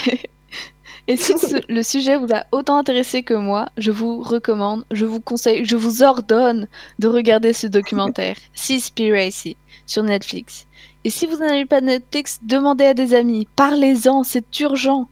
euh, 0.08 0.12
et 1.08 1.17
si 1.17 1.38
ce- 1.38 1.62
le 1.72 1.84
sujet 1.84 2.17
vous 2.17 2.34
a 2.34 2.46
autant 2.51 2.77
intéressé 2.77 3.24
que 3.24 3.34
moi, 3.34 3.67
je 3.77 3.91
vous 3.91 4.22
recommande, 4.22 4.86
je 4.91 5.05
vous 5.05 5.20
conseille, 5.20 5.65
je 5.65 5.75
vous 5.75 6.01
ordonne 6.03 6.67
de 7.00 7.08
regarder 7.08 7.51
ce 7.53 7.67
documentaire, 7.67 8.38
Seaspiracy, 8.53 9.58
sur 9.86 10.03
Netflix. 10.03 10.65
Et 11.03 11.10
si 11.10 11.25
vous 11.27 11.36
n'avez 11.38 11.65
pas 11.65 11.82
Netflix, 11.82 12.39
demandez 12.41 12.86
à 12.86 12.93
des 12.93 13.13
amis, 13.13 13.48
parlez-en, 13.58 14.24
c'est 14.24 14.60
urgent. 14.62 15.10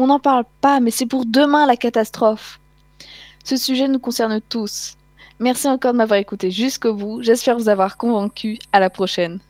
On 0.00 0.06
n'en 0.06 0.20
parle 0.20 0.44
pas, 0.60 0.78
mais 0.78 0.92
c'est 0.92 1.06
pour 1.06 1.26
demain 1.26 1.66
la 1.66 1.76
catastrophe. 1.76 2.60
Ce 3.42 3.56
sujet 3.56 3.88
nous 3.88 3.98
concerne 3.98 4.40
tous. 4.40 4.96
Merci 5.40 5.66
encore 5.66 5.92
de 5.92 5.98
m'avoir 5.98 6.20
écouté 6.20 6.52
jusqu'au 6.52 6.94
bout. 6.94 7.20
J'espère 7.20 7.58
vous 7.58 7.68
avoir 7.68 7.96
convaincu. 7.96 8.60
À 8.70 8.78
la 8.78 8.90
prochaine. 8.90 9.40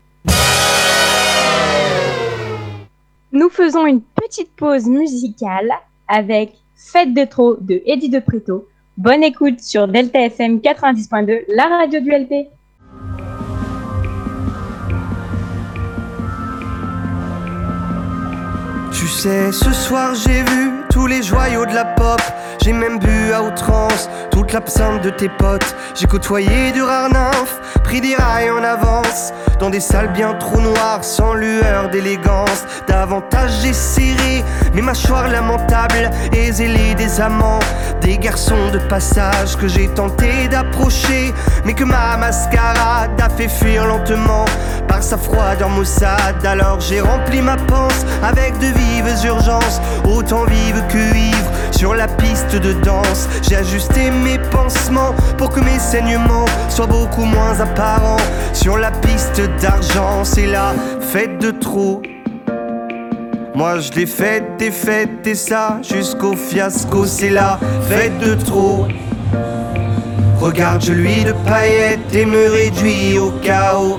Nous 3.31 3.51
faisons 3.51 3.85
une 3.85 4.01
petite 4.01 4.51
pause 4.57 4.87
musicale 4.87 5.71
avec 6.09 6.55
Fête 6.77 7.13
de 7.13 7.27
trop 7.27 7.57
de 7.61 7.83
Eddie 7.85 8.09
de 8.09 8.19
Preto. 8.19 8.67
Bonne 8.97 9.23
écoute 9.23 9.61
sur 9.61 9.87
Delta 9.87 10.19
FM 10.19 10.61
90.2, 10.61 11.43
la 11.49 11.67
radio 11.67 12.01
du 12.01 12.11
LP. 12.11 12.49
Ce 19.19 19.73
soir 19.73 20.15
j'ai 20.15 20.45
vu 20.45 20.71
tous 20.91 21.09
les 21.09 21.25
joyaux 21.25 21.67
de 21.67 21.75
la 21.75 21.85
pop. 21.85 22.21
J'ai 22.63 22.73
même 22.73 23.01
bu 23.01 23.33
à 23.33 23.43
outrance 23.43 24.09
toute 24.31 24.53
l'absinthe 24.53 25.03
de 25.03 25.11
tes 25.11 25.29
potes. 25.29 25.75
J'ai 25.97 26.07
côtoyé 26.07 26.71
du 26.73 26.83
rare 26.83 27.09
nymphe, 27.11 27.61
pris 27.83 28.01
des 28.01 28.15
rails 28.15 28.51
en 28.51 28.63
avance. 28.63 29.33
Dans 29.59 29.71
des 29.71 29.81
salles 29.81 30.13
bien 30.13 30.35
trop 30.35 30.61
noires, 30.61 31.03
sans 31.03 31.35
lueur 31.35 31.89
d'élégance. 31.91 32.65
Davantage 32.87 33.51
j'ai 33.63 33.73
serré 33.73 34.45
mes 34.73 34.83
mâchoires 34.83 35.29
lamentables 35.29 36.11
et 36.33 36.53
zélé 36.53 36.95
des 36.95 37.21
amants. 37.21 37.59
Des 38.01 38.19
garçons 38.19 38.71
de 38.73 38.79
passage 38.79 39.57
que 39.57 39.67
j'ai 39.67 39.89
tenté 39.89 40.47
d'approcher, 40.49 41.35
mais 41.65 41.75
que 41.75 41.85
ma 41.85 42.17
mascarade 42.17 43.21
a 43.21 43.29
fait 43.29 43.49
fuir 43.49 43.85
lentement 43.85 44.45
par 44.89 45.03
sa 45.03 45.17
froideur 45.17 45.69
maussade. 45.69 46.45
Alors 46.45 46.81
j'ai 46.81 47.01
rempli 47.01 47.41
ma 47.41 47.57
panse 47.57 48.05
avec 48.23 48.59
de 48.59 48.67
vives 48.67 49.27
urgences, 49.27 49.81
autant 50.05 50.45
vives 50.45 50.83
que 50.89 51.17
ivres. 51.17 51.51
Sur 51.71 51.95
la 51.95 52.09
piste 52.09 52.57
de 52.57 52.73
danse, 52.73 53.29
j'ai 53.43 53.57
ajusté 53.57 54.11
mes 54.11 54.39
pansements 54.51 55.15
pour 55.37 55.51
que 55.51 55.61
mes 55.61 55.79
saignements 55.79 56.47
soient 56.69 56.87
beaucoup 56.87 57.25
moins 57.25 57.61
apparents. 57.61 58.17
Sur 58.53 58.79
la 58.79 58.91
piste 58.91 59.41
d'argent, 59.61 60.25
c'est 60.25 60.47
la 60.47 60.75
fête 61.01 61.39
de 61.39 61.53
trop. 61.53 62.03
Moi 63.55 63.81
je 63.81 63.93
l'ai 63.93 64.07
faite 64.07 64.61
et 64.61 64.71
faite 64.71 65.27
et 65.27 65.35
ça 65.35 65.79
jusqu'au 65.83 66.35
fiasco, 66.35 67.07
c'est 67.07 67.31
la 67.31 67.59
fête 67.89 68.19
de 68.19 68.35
trop. 68.35 68.87
Regarde, 70.41 70.83
je 70.83 70.93
lui 70.93 71.25
de 71.25 71.33
paillettes 71.45 72.15
et 72.15 72.25
me 72.25 72.49
réduis 72.49 73.19
au 73.19 73.33
chaos. 73.43 73.99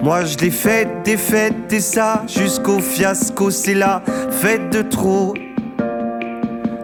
Moi 0.00 0.24
je 0.24 0.38
l'ai 0.38 0.50
faite, 0.52 0.88
des 1.04 1.16
fêtes 1.16 1.72
et 1.72 1.80
ça 1.80 2.22
jusqu'au 2.28 2.78
fiasco, 2.78 3.50
c'est 3.50 3.74
la 3.74 4.00
fête 4.30 4.70
de 4.70 4.82
trop. 4.82 5.34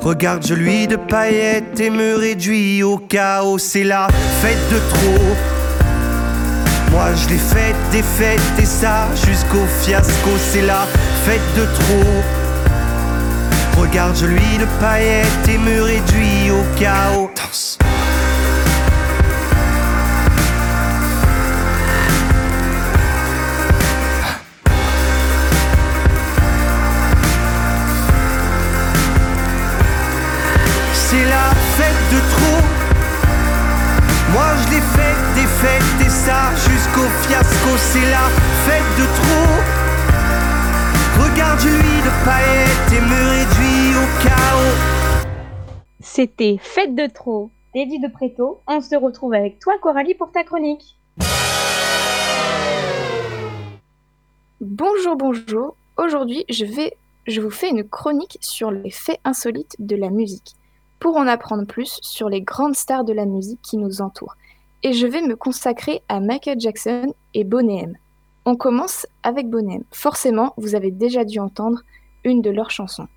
Regarde, 0.00 0.44
je 0.44 0.54
lui 0.54 0.88
de 0.88 0.96
paillettes 0.96 1.78
et 1.78 1.90
me 1.90 2.16
réduis 2.16 2.82
au 2.82 2.98
chaos, 2.98 3.58
c'est 3.58 3.84
la 3.84 4.08
fête 4.42 4.68
de 4.70 4.78
trop. 4.90 5.36
Moi 6.90 7.14
je 7.14 7.28
l'ai 7.28 7.38
faite, 7.38 7.76
des 7.92 8.02
fêtes 8.02 8.40
et 8.60 8.66
ça 8.66 9.06
jusqu'au 9.26 9.64
fiasco, 9.80 10.30
c'est 10.50 10.62
la 10.62 10.84
fête 11.24 11.40
de 11.56 11.66
trop. 11.74 12.44
Regarde, 13.80 14.16
je 14.16 14.26
lui 14.26 14.58
de 14.58 14.66
paillettes 14.80 15.48
et 15.48 15.58
me 15.58 15.82
réduis 15.82 16.50
au 16.50 16.78
chaos. 16.78 17.30
De 32.12 32.20
trop. 32.34 32.62
Moi 34.32 34.48
je 34.60 34.70
l'ai 34.72 34.84
faite, 34.96 35.22
des 35.34 35.48
fêtes 35.62 36.06
et 36.06 36.10
ça 36.10 36.50
jusqu'au 36.54 37.08
fiasco. 37.22 37.70
C'est 37.76 38.10
la 38.10 38.26
fête 38.66 38.90
de 38.98 39.06
trop. 39.18 39.84
Regarde 41.22 41.60
lui 41.62 41.96
de 42.02 42.12
paillettes 42.24 42.92
et 42.92 43.00
me 43.00 43.20
réduit 43.30 43.96
au 43.96 44.06
chaos. 44.22 44.76
C'était 46.00 46.58
Fête 46.60 46.94
de 46.94 47.06
trop 47.06 47.50
d'Eddie 47.74 47.98
de 47.98 48.08
Preto. 48.08 48.60
On 48.68 48.80
se 48.80 48.94
retrouve 48.94 49.34
avec 49.34 49.58
toi, 49.58 49.74
Coralie, 49.82 50.14
pour 50.14 50.30
ta 50.30 50.44
chronique. 50.44 50.96
Bonjour, 54.60 55.16
bonjour. 55.16 55.76
Aujourd'hui, 55.96 56.44
je 56.48 56.64
vais, 56.64 56.96
je 57.26 57.40
vous 57.40 57.50
fais 57.50 57.68
une 57.68 57.82
chronique 57.82 58.38
sur 58.40 58.70
les 58.70 58.90
faits 58.90 59.20
insolites 59.24 59.74
de 59.80 59.96
la 59.96 60.10
musique, 60.10 60.54
pour 61.00 61.16
en 61.16 61.26
apprendre 61.26 61.66
plus 61.66 61.98
sur 62.02 62.28
les 62.28 62.42
grandes 62.42 62.76
stars 62.76 63.04
de 63.04 63.12
la 63.12 63.26
musique 63.26 63.60
qui 63.62 63.76
nous 63.76 64.00
entourent. 64.00 64.36
Et 64.82 64.92
je 64.92 65.06
vais 65.06 65.22
me 65.22 65.36
consacrer 65.36 66.02
à 66.08 66.20
Michael 66.20 66.60
Jackson 66.60 67.14
et 67.32 67.44
Boney. 67.44 67.86
On 68.44 68.56
commence 68.56 69.06
avec 69.22 69.48
Boney. 69.48 69.80
Forcément, 69.90 70.52
vous 70.56 70.74
avez 70.74 70.90
déjà 70.90 71.24
dû 71.24 71.38
entendre 71.38 71.80
une 72.24 72.42
de 72.42 72.50
leurs 72.50 72.70
chansons. 72.70 73.08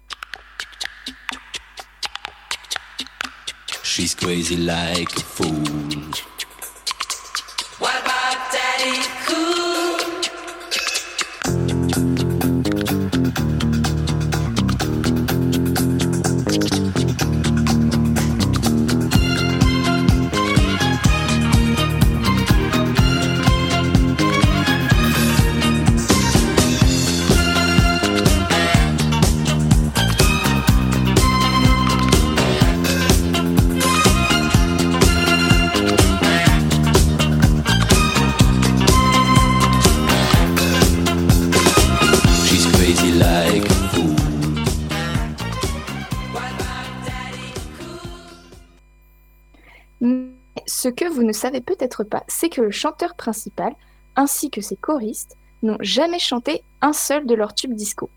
Ne 51.34 51.60
peut-être 51.62 52.04
pas, 52.04 52.24
c'est 52.28 52.50
que 52.50 52.62
le 52.62 52.72
chanteur 52.72 53.16
principal, 53.16 53.74
ainsi 54.16 54.50
que 54.50 54.62
ses 54.62 54.76
choristes, 54.76 55.38
n'ont 55.64 55.78
jamais 55.80 56.20
chanté 56.20 56.64
un 56.82 56.94
seul 56.94 57.26
de 57.26 57.36
leurs 57.36 57.54
tubes 57.54 57.74
disco. 57.74 58.10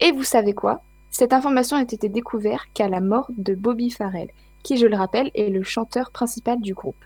Et 0.00 0.12
vous 0.12 0.24
savez 0.24 0.54
quoi? 0.54 0.82
Cette 1.10 1.32
information 1.32 1.76
n'a 1.76 1.82
été 1.82 2.08
découverte 2.08 2.68
qu'à 2.74 2.88
la 2.88 3.00
mort 3.00 3.30
de 3.36 3.54
Bobby 3.54 3.90
Farrell, 3.90 4.30
qui, 4.62 4.76
je 4.76 4.86
le 4.86 4.96
rappelle, 4.96 5.30
est 5.34 5.50
le 5.50 5.62
chanteur 5.62 6.10
principal 6.10 6.60
du 6.60 6.74
groupe. 6.74 7.04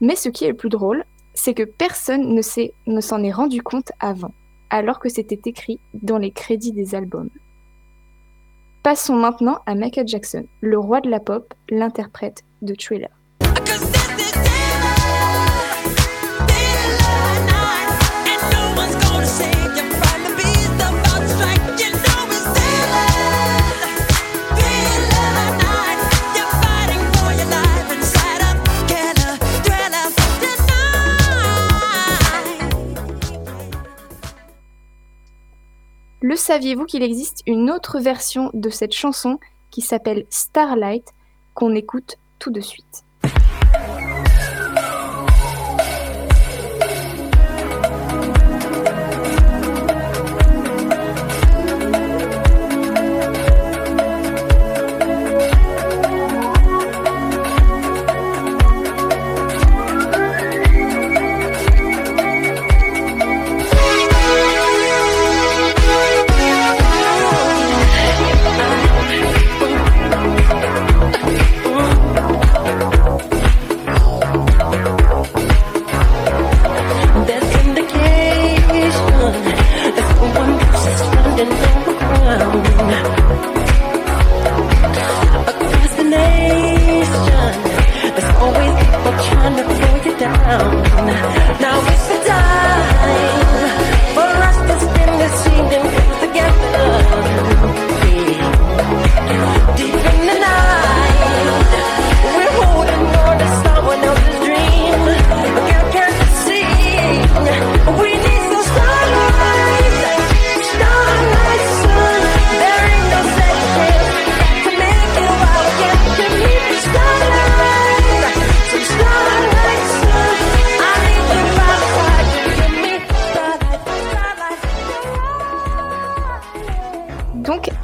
Mais 0.00 0.16
ce 0.16 0.28
qui 0.28 0.44
est 0.44 0.48
le 0.48 0.56
plus 0.56 0.68
drôle, 0.68 1.04
c'est 1.34 1.54
que 1.54 1.62
personne 1.62 2.34
ne 2.34 2.42
ne 2.86 3.00
s'en 3.00 3.22
est 3.22 3.32
rendu 3.32 3.62
compte 3.62 3.92
avant, 4.00 4.34
alors 4.70 4.98
que 4.98 5.08
c'était 5.08 5.40
écrit 5.48 5.80
dans 5.94 6.18
les 6.18 6.30
crédits 6.30 6.72
des 6.72 6.94
albums. 6.94 7.30
Passons 8.82 9.16
maintenant 9.16 9.60
à 9.66 9.74
Michael 9.74 10.08
Jackson, 10.08 10.44
le 10.60 10.78
roi 10.78 11.00
de 11.00 11.08
la 11.08 11.20
pop, 11.20 11.54
l'interprète 11.70 12.42
de 12.62 12.74
Thriller. 12.74 13.10
Le 36.32 36.38
saviez-vous 36.38 36.86
qu'il 36.86 37.02
existe 37.02 37.42
une 37.46 37.70
autre 37.70 38.00
version 38.00 38.50
de 38.54 38.70
cette 38.70 38.94
chanson 38.94 39.38
qui 39.70 39.82
s'appelle 39.82 40.24
Starlight 40.30 41.06
qu'on 41.52 41.74
écoute 41.74 42.16
tout 42.38 42.50
de 42.50 42.62
suite 42.62 43.04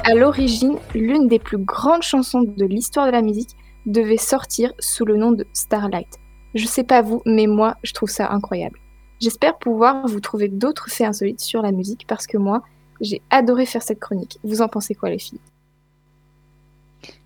à 0.09 0.15
l'origine, 0.15 0.77
l'une 0.95 1.27
des 1.27 1.37
plus 1.39 1.57
grandes 1.59 2.01
chansons 2.01 2.41
de 2.41 2.65
l'histoire 2.65 3.05
de 3.05 3.11
la 3.11 3.21
musique 3.21 3.55
devait 3.85 4.17
sortir 4.17 4.73
sous 4.79 5.05
le 5.05 5.17
nom 5.17 5.31
de 5.31 5.45
Starlight. 5.53 6.07
Je 6.55 6.65
sais 6.65 6.83
pas 6.83 7.01
vous, 7.03 7.21
mais 7.27 7.45
moi, 7.45 7.75
je 7.83 7.93
trouve 7.93 8.09
ça 8.09 8.31
incroyable. 8.31 8.79
J'espère 9.19 9.57
pouvoir 9.59 10.07
vous 10.07 10.19
trouver 10.19 10.47
d'autres 10.47 10.89
faits 10.89 11.07
insolites 11.07 11.41
sur 11.41 11.61
la 11.61 11.71
musique 11.71 12.05
parce 12.07 12.25
que 12.25 12.37
moi, 12.37 12.63
j'ai 13.01 13.21
adoré 13.29 13.65
faire 13.67 13.83
cette 13.83 13.99
chronique. 13.99 14.39
Vous 14.43 14.61
en 14.61 14.67
pensez 14.67 14.95
quoi, 14.95 15.09
les 15.09 15.19
filles? 15.19 15.39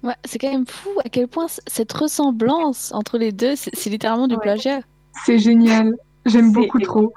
Ouais, 0.04 0.16
c'est 0.26 0.38
quand 0.40 0.52
même 0.52 0.68
fou 0.68 0.90
à 1.06 1.10
quel 1.10 1.28
point 1.30 1.48
cette 1.68 1.94
ressemblance 1.94 2.92
entre 2.94 3.18
les 3.18 3.32
deux, 3.32 3.56
c'est 3.56 3.90
littéralement 3.90 4.28
du 4.28 4.36
Ouais. 4.36 4.42
plagiat. 4.42 4.82
C'est 5.26 5.40
génial. 5.40 5.94
J'aime 6.26 6.52
beaucoup 6.52 6.80
trop. 6.80 7.14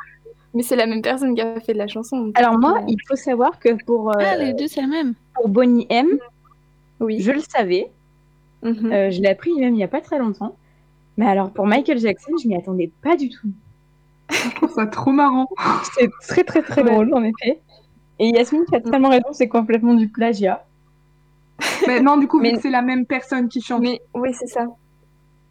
Mais 0.54 0.62
c'est 0.62 0.76
la 0.76 0.86
même 0.86 1.02
personne 1.02 1.34
qui 1.34 1.40
a 1.40 1.60
fait 1.60 1.72
de 1.74 1.78
la 1.78 1.86
chanson. 1.88 2.30
Alors 2.34 2.58
moi, 2.58 2.80
il 2.88 2.96
faut 3.08 3.16
savoir 3.16 3.58
que 3.58 3.82
pour, 3.84 4.10
euh, 4.10 4.14
Ah, 4.20 4.36
les 4.36 4.54
deux, 4.54 4.68
c'est 4.68 4.80
la 4.80 4.86
même. 4.86 5.14
Pour 5.36 5.48
Bonnie 5.48 5.86
M, 5.90 6.08
Oui. 7.00 7.20
je 7.20 7.30
le 7.32 7.40
savais. 7.40 7.90
Mhm. 8.62 8.92
Euh, 8.92 9.10
je 9.10 9.20
l'ai 9.20 9.28
appris 9.28 9.52
même 9.54 9.74
il 9.74 9.76
n'y 9.78 9.84
a 9.84 9.88
pas 9.88 10.00
très 10.00 10.18
longtemps. 10.18 10.56
Mais 11.16 11.26
alors 11.26 11.50
pour 11.52 11.66
Michael 11.66 11.98
Jackson, 11.98 12.32
je 12.42 12.48
m'y 12.48 12.56
attendais 12.56 12.90
pas 13.02 13.16
du 13.16 13.28
tout. 13.30 13.48
Je 14.30 14.54
trouve 14.56 14.72
ça 14.72 14.86
trop 14.86 15.12
marrant. 15.12 15.48
C'est 15.96 16.10
très 16.26 16.44
très 16.44 16.62
très 16.62 16.82
Ouais. 16.82 16.90
drôle 16.90 17.14
en 17.14 17.22
effet. 17.22 17.60
Et 18.18 18.30
Yasmine, 18.30 18.64
tu 18.68 18.74
as 18.74 18.80
totalement 18.80 19.10
raison, 19.10 19.28
c'est 19.32 19.48
complètement 19.48 19.92
du 19.94 20.08
plagiat. 20.08 20.64
Mais 21.86 22.00
non, 22.00 22.16
du 22.16 22.26
coup, 22.26 22.40
Mais- 22.40 22.58
c'est 22.60 22.70
la 22.70 22.80
même 22.82 23.04
personne 23.06 23.48
qui 23.48 23.60
chante. 23.60 23.82
Mais 23.82 24.00
oui, 24.14 24.30
c'est 24.32 24.46
ça. 24.46 24.66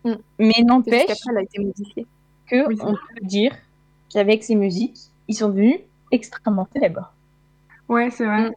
Mais 0.03 0.15
C'est 0.39 0.53
juste 0.55 0.65
n'empêche 0.67 1.05
que 2.49 2.67
Oui, 2.67 2.75
on 2.81 2.93
peut 2.93 3.21
dire 3.23 3.55
qu'avec 4.11 4.43
ces 4.43 4.55
musiques, 4.55 4.97
ils 5.27 5.35
sont 5.35 5.49
devenus 5.49 5.79
extrêmement 6.11 6.67
célèbres. 6.73 7.13
Ouais, 7.87 8.09
c'est 8.11 8.25
vrai. 8.25 8.49
Mm. 8.49 8.53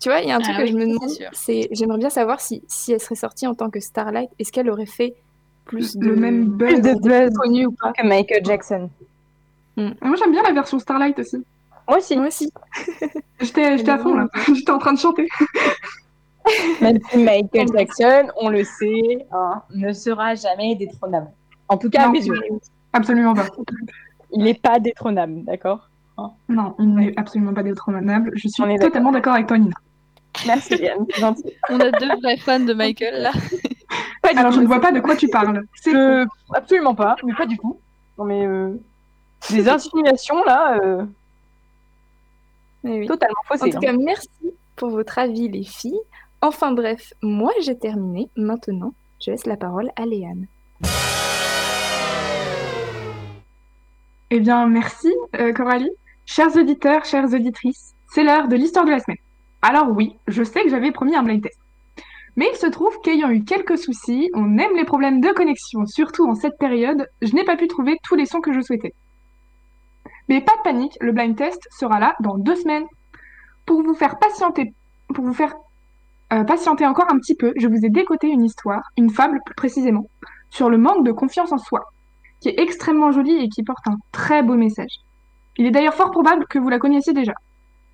Tu 0.00 0.08
vois, 0.08 0.20
il 0.20 0.28
y 0.28 0.32
a 0.32 0.36
un 0.36 0.40
truc 0.40 0.54
Ah 0.56 0.60
que 0.60 0.64
oui, 0.64 0.72
je 0.72 0.76
me 0.76 0.86
demande, 0.86 1.10
c'est 1.32 1.68
j'aimerais 1.72 1.98
bien 1.98 2.10
savoir 2.10 2.40
si, 2.40 2.62
si 2.68 2.92
elle 2.92 3.00
serait 3.00 3.14
sortie 3.14 3.46
en 3.46 3.54
tant 3.54 3.70
que 3.70 3.80
Starlight, 3.80 4.30
est-ce 4.38 4.52
qu'elle 4.52 4.70
aurait 4.70 4.86
fait 4.86 5.14
plus 5.64 5.96
de 5.96 6.06
Le 6.06 6.16
même 6.16 6.44
buzz. 6.44 6.80
De 6.80 6.94
buzz 7.00 7.34
connu 7.34 7.66
ou 7.66 7.72
pas 7.72 7.92
que 7.92 8.06
Michael 8.06 8.44
Jackson. 8.44 8.90
Ah, 9.76 9.90
Moi, 10.00 10.16
j'aime 10.16 10.32
bien 10.32 10.42
la 10.42 10.52
version 10.52 10.78
Starlight 10.78 11.18
aussi. 11.18 11.44
Moi 11.88 11.98
aussi. 11.98 12.16
Moi 12.16 12.26
aussi. 12.26 12.52
J'étais 13.40 13.78
j'étais 13.78 13.90
à 13.90 13.98
fond 13.98 14.14
là. 14.14 14.26
J'étais 14.54 14.70
en 14.70 14.78
train 14.78 14.92
de 14.92 14.98
chanter. 14.98 15.28
Même 16.80 16.98
si 17.10 17.18
Michael 17.18 17.68
Jackson, 17.72 18.28
on 18.36 18.48
le 18.48 18.64
sait, 18.64 19.26
hein, 19.32 19.62
ne 19.74 19.92
sera 19.92 20.34
jamais 20.34 20.74
détrônable. 20.74 21.30
En 21.68 21.76
tout 21.76 21.90
cas, 21.90 22.08
Non. 22.08 22.20
Absolument 22.92 23.34
pas. 23.34 23.46
Il 24.32 24.42
n'est 24.42 24.54
pas 24.54 24.78
détrônable, 24.80 25.44
d'accord? 25.44 25.87
Non, 26.48 26.74
il 26.78 26.94
n'est 26.94 27.18
absolument 27.18 27.54
pas 27.54 27.62
détrônable. 27.62 28.32
Je 28.34 28.48
suis 28.48 28.62
totalement 28.80 29.12
d'accord 29.12 29.34
avec 29.34 29.46
toi, 29.46 29.58
Nina. 29.58 29.76
Merci, 30.46 30.76
Yann. 30.76 31.06
gentil. 31.18 31.44
On 31.68 31.80
a 31.80 31.90
deux 31.90 32.14
vrais 32.20 32.36
fans 32.38 32.60
de 32.60 32.72
Michael 32.74 33.22
là. 33.22 33.32
Pas 34.22 34.32
du 34.32 34.38
Alors, 34.38 34.52
je 34.52 34.60
ne 34.60 34.66
vois 34.66 34.80
pas 34.80 34.92
de 34.92 35.00
quoi 35.00 35.16
tu 35.16 35.28
parles. 35.28 35.62
Je- 35.84 36.26
Absolument 36.54 36.94
pas, 36.94 37.16
mais 37.24 37.32
pas 37.34 37.46
du 37.46 37.56
tout. 37.56 37.78
Non, 38.18 38.24
mais 38.24 38.44
euh, 38.46 38.74
des 39.50 39.68
insinuations 39.68 40.42
là, 40.44 40.78
euh, 40.82 41.04
oui. 42.84 43.06
totalement 43.06 43.36
En 43.48 43.56
tout 43.70 43.78
cas, 43.78 43.92
merci 43.92 44.28
pour 44.76 44.90
votre 44.90 45.18
avis, 45.18 45.48
les 45.48 45.62
filles. 45.64 45.98
Enfin 46.42 46.72
bref, 46.72 47.12
moi 47.22 47.52
j'ai 47.62 47.78
terminé. 47.78 48.28
Maintenant, 48.36 48.92
je 49.20 49.30
laisse 49.30 49.46
la 49.46 49.56
parole 49.56 49.90
à 49.96 50.04
Léane. 50.04 50.46
Eh 54.30 54.40
bien, 54.40 54.66
merci, 54.66 55.12
euh, 55.36 55.52
Coralie. 55.52 55.90
Chers 56.30 56.54
auditeurs, 56.56 57.06
chères 57.06 57.32
auditrices, 57.32 57.94
c'est 58.12 58.22
l'heure 58.22 58.48
de 58.48 58.54
l'histoire 58.54 58.84
de 58.84 58.90
la 58.90 58.98
semaine. 58.98 59.16
Alors 59.62 59.88
oui, 59.88 60.14
je 60.26 60.42
sais 60.42 60.62
que 60.62 60.68
j'avais 60.68 60.92
promis 60.92 61.16
un 61.16 61.22
blind 61.22 61.42
test. 61.42 61.58
Mais 62.36 62.50
il 62.52 62.56
se 62.58 62.66
trouve 62.66 63.00
qu'ayant 63.00 63.30
eu 63.30 63.44
quelques 63.44 63.78
soucis, 63.78 64.28
on 64.34 64.58
aime 64.58 64.76
les 64.76 64.84
problèmes 64.84 65.22
de 65.22 65.30
connexion, 65.30 65.86
surtout 65.86 66.28
en 66.28 66.34
cette 66.34 66.58
période, 66.58 67.08
je 67.22 67.34
n'ai 67.34 67.44
pas 67.44 67.56
pu 67.56 67.66
trouver 67.66 67.96
tous 68.04 68.14
les 68.14 68.26
sons 68.26 68.42
que 68.42 68.52
je 68.52 68.60
souhaitais. 68.60 68.92
Mais 70.28 70.42
pas 70.42 70.52
de 70.58 70.62
panique, 70.64 70.98
le 71.00 71.12
blind 71.12 71.34
test 71.34 71.66
sera 71.70 71.98
là 71.98 72.14
dans 72.20 72.36
deux 72.36 72.56
semaines. 72.56 72.84
Pour 73.64 73.82
vous 73.82 73.94
faire 73.94 74.18
patienter, 74.18 74.74
pour 75.14 75.24
vous 75.24 75.32
faire 75.32 75.54
euh, 76.34 76.44
patienter 76.44 76.84
encore 76.84 77.10
un 77.10 77.18
petit 77.18 77.36
peu, 77.36 77.54
je 77.56 77.68
vous 77.68 77.86
ai 77.86 77.88
décoté 77.88 78.28
une 78.28 78.44
histoire, 78.44 78.82
une 78.98 79.08
fable 79.08 79.40
plus 79.46 79.54
précisément, 79.54 80.04
sur 80.50 80.68
le 80.68 80.76
manque 80.76 81.06
de 81.06 81.12
confiance 81.12 81.52
en 81.52 81.58
soi 81.58 81.90
qui 82.40 82.50
est 82.50 82.60
extrêmement 82.60 83.12
jolie 83.12 83.42
et 83.42 83.48
qui 83.48 83.62
porte 83.62 83.88
un 83.88 83.96
très 84.12 84.42
beau 84.42 84.54
message. 84.54 85.00
Il 85.58 85.66
est 85.66 85.70
d'ailleurs 85.70 85.94
fort 85.94 86.10
probable 86.10 86.46
que 86.46 86.58
vous 86.58 86.68
la 86.68 86.78
connaissiez 86.78 87.12
déjà. 87.12 87.32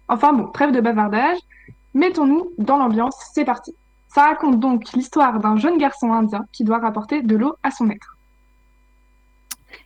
Enfin 0.08 0.32
bon, 0.32 0.48
trêve 0.48 0.70
de 0.72 0.80
bavardage, 0.80 1.38
mettons-nous 1.94 2.52
dans 2.58 2.76
l'ambiance, 2.76 3.16
c'est 3.32 3.44
parti. 3.44 3.74
Ça 4.08 4.26
raconte 4.26 4.60
donc 4.60 4.92
l'histoire 4.92 5.40
d'un 5.40 5.56
jeune 5.56 5.78
garçon 5.78 6.12
indien 6.12 6.44
qui 6.52 6.62
doit 6.62 6.78
rapporter 6.78 7.22
de 7.22 7.36
l'eau 7.36 7.56
à 7.62 7.70
son 7.70 7.84
maître. 7.84 8.16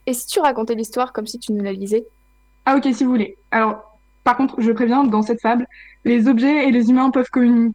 Et 0.07 0.13
si 0.13 0.27
tu 0.27 0.41
racontais 0.41 0.75
l'histoire 0.75 1.13
comme 1.13 1.27
si 1.27 1.39
tu 1.39 1.53
nous 1.53 1.63
la 1.63 1.73
lisais? 1.73 2.05
Ah 2.67 2.77
ok, 2.77 2.89
si 2.93 3.05
vous 3.05 3.11
voulez. 3.11 3.37
Alors, 3.51 3.85
Par 4.25 4.37
contre, 4.37 4.61
je 4.61 4.71
préviens, 4.73 5.05
dans 5.05 5.23
cette 5.23 5.41
fable, 5.41 5.67
les 6.05 6.29
objets 6.29 6.69
et 6.69 6.71
les 6.71 6.91
humains 6.91 7.11
peuvent, 7.11 7.31
communi- 7.33 7.73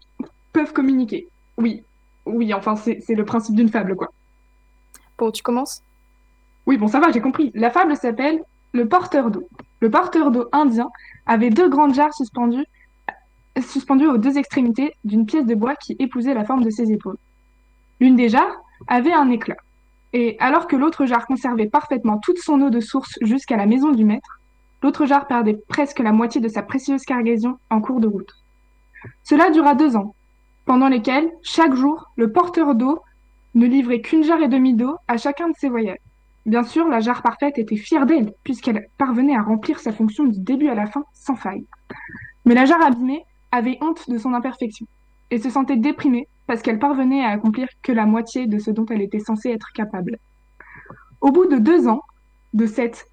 peuvent 0.51 0.71
communiquer. 0.71 1.27
Oui, 1.57 1.83
oui, 2.27 2.53
enfin, 2.53 2.75
c'est 2.75 2.99
c'est 3.01 3.15
le 3.15 3.25
principe 3.25 3.55
d'une 3.55 3.69
fable, 3.69 3.95
quoi. 3.95 4.09
Bon, 5.17 5.31
tu 5.31 5.41
commences? 5.41 5.81
Oui, 6.67 6.77
bon, 6.77 6.87
ça 6.87 6.99
va, 6.99 7.11
j'ai 7.11 7.21
compris. 7.21 7.51
La 7.55 7.71
fable 7.71 7.95
s'appelle 7.95 8.43
Le 8.71 8.87
porteur 8.87 9.31
d'eau. 9.31 9.47
Le 9.83 9.91
porteur 9.91 10.31
d'eau 10.31 10.47
indien 10.53 10.89
avait 11.25 11.49
deux 11.49 11.67
grandes 11.67 11.93
jarres 11.93 12.13
suspendues, 12.13 12.65
aux 14.07 14.17
deux 14.17 14.37
extrémités 14.37 14.93
d'une 15.03 15.25
pièce 15.25 15.45
de 15.45 15.55
bois 15.55 15.75
qui 15.75 15.97
épousait 15.99 16.33
la 16.33 16.45
forme 16.45 16.63
de 16.63 16.69
ses 16.69 16.93
épaules. 16.93 17.17
L'une 17.99 18.15
des 18.15 18.29
jarres 18.29 18.55
avait 18.87 19.11
un 19.11 19.29
éclat. 19.29 19.57
Et 20.13 20.37
alors 20.39 20.67
que 20.67 20.77
l'autre 20.77 21.05
jarre 21.05 21.25
conservait 21.25 21.67
parfaitement 21.67 22.17
toute 22.17 22.37
son 22.37 22.61
eau 22.61 22.69
de 22.69 22.79
source 22.79 23.17
jusqu'à 23.23 23.57
la 23.57 23.65
maison 23.65 23.91
du 23.91 24.05
maître, 24.05 24.39
l'autre 24.81 25.05
jarre 25.05 25.27
perdait 25.27 25.59
presque 25.67 25.99
la 25.99 26.13
moitié 26.13 26.39
de 26.39 26.47
sa 26.47 26.63
précieuse 26.63 27.03
cargaison 27.03 27.57
en 27.69 27.81
cours 27.81 27.99
de 27.99 28.07
route. 28.07 28.31
Cela 29.25 29.49
dura 29.49 29.75
deux 29.75 29.97
ans, 29.97 30.15
pendant 30.63 30.87
lesquels, 30.87 31.29
chaque 31.41 31.75
jour, 31.75 32.09
le 32.15 32.31
porteur 32.31 32.73
d'eau 32.75 33.01
ne 33.53 33.65
livrait 33.65 33.99
qu'une 33.99 34.23
jarre 34.23 34.43
et 34.43 34.47
demie 34.47 34.75
d'eau 34.75 34.95
à 35.09 35.17
chacun 35.17 35.49
de 35.49 35.55
ses 35.57 35.67
voyages. 35.67 35.97
Bien 36.45 36.63
sûr, 36.63 36.88
la 36.88 36.99
jarre 36.99 37.21
parfaite 37.21 37.58
était 37.58 37.77
fière 37.77 38.06
d'elle, 38.06 38.34
puisqu'elle 38.43 38.88
parvenait 38.97 39.36
à 39.36 39.41
remplir 39.41 39.79
sa 39.79 39.93
fonction 39.93 40.25
du 40.25 40.39
début 40.39 40.67
à 40.67 40.75
la 40.75 40.88
fin 40.88 41.06
sans 41.13 41.36
faille. 41.36 41.65
Mais 42.45 42.53
la 42.53 42.65
jarre 42.65 42.86
abîmée 42.86 43.23
avait 43.51 43.77
honte 43.82 44.10
de 44.10 44.17
son 44.17 44.34
imperfection, 44.34 44.86
et 45.32 45.39
se 45.39 45.49
sentait 45.49 45.77
déprimée 45.77 46.27
parce 46.45 46.62
qu'elle 46.62 46.79
parvenait 46.79 47.23
à 47.23 47.29
accomplir 47.29 47.67
que 47.82 47.91
la 47.91 48.06
moitié 48.06 48.45
de 48.45 48.60
ce 48.60 48.71
dont 48.71 48.86
elle 48.88 49.01
était 49.01 49.19
censée 49.19 49.49
être 49.49 49.71
capable. 49.73 50.17
Au 51.21 51.32
bout 51.32 51.45
de 51.45 51.58
deux 51.58 51.88
ans, 51.88 52.01
de 52.53 52.65
cette, 52.65 53.08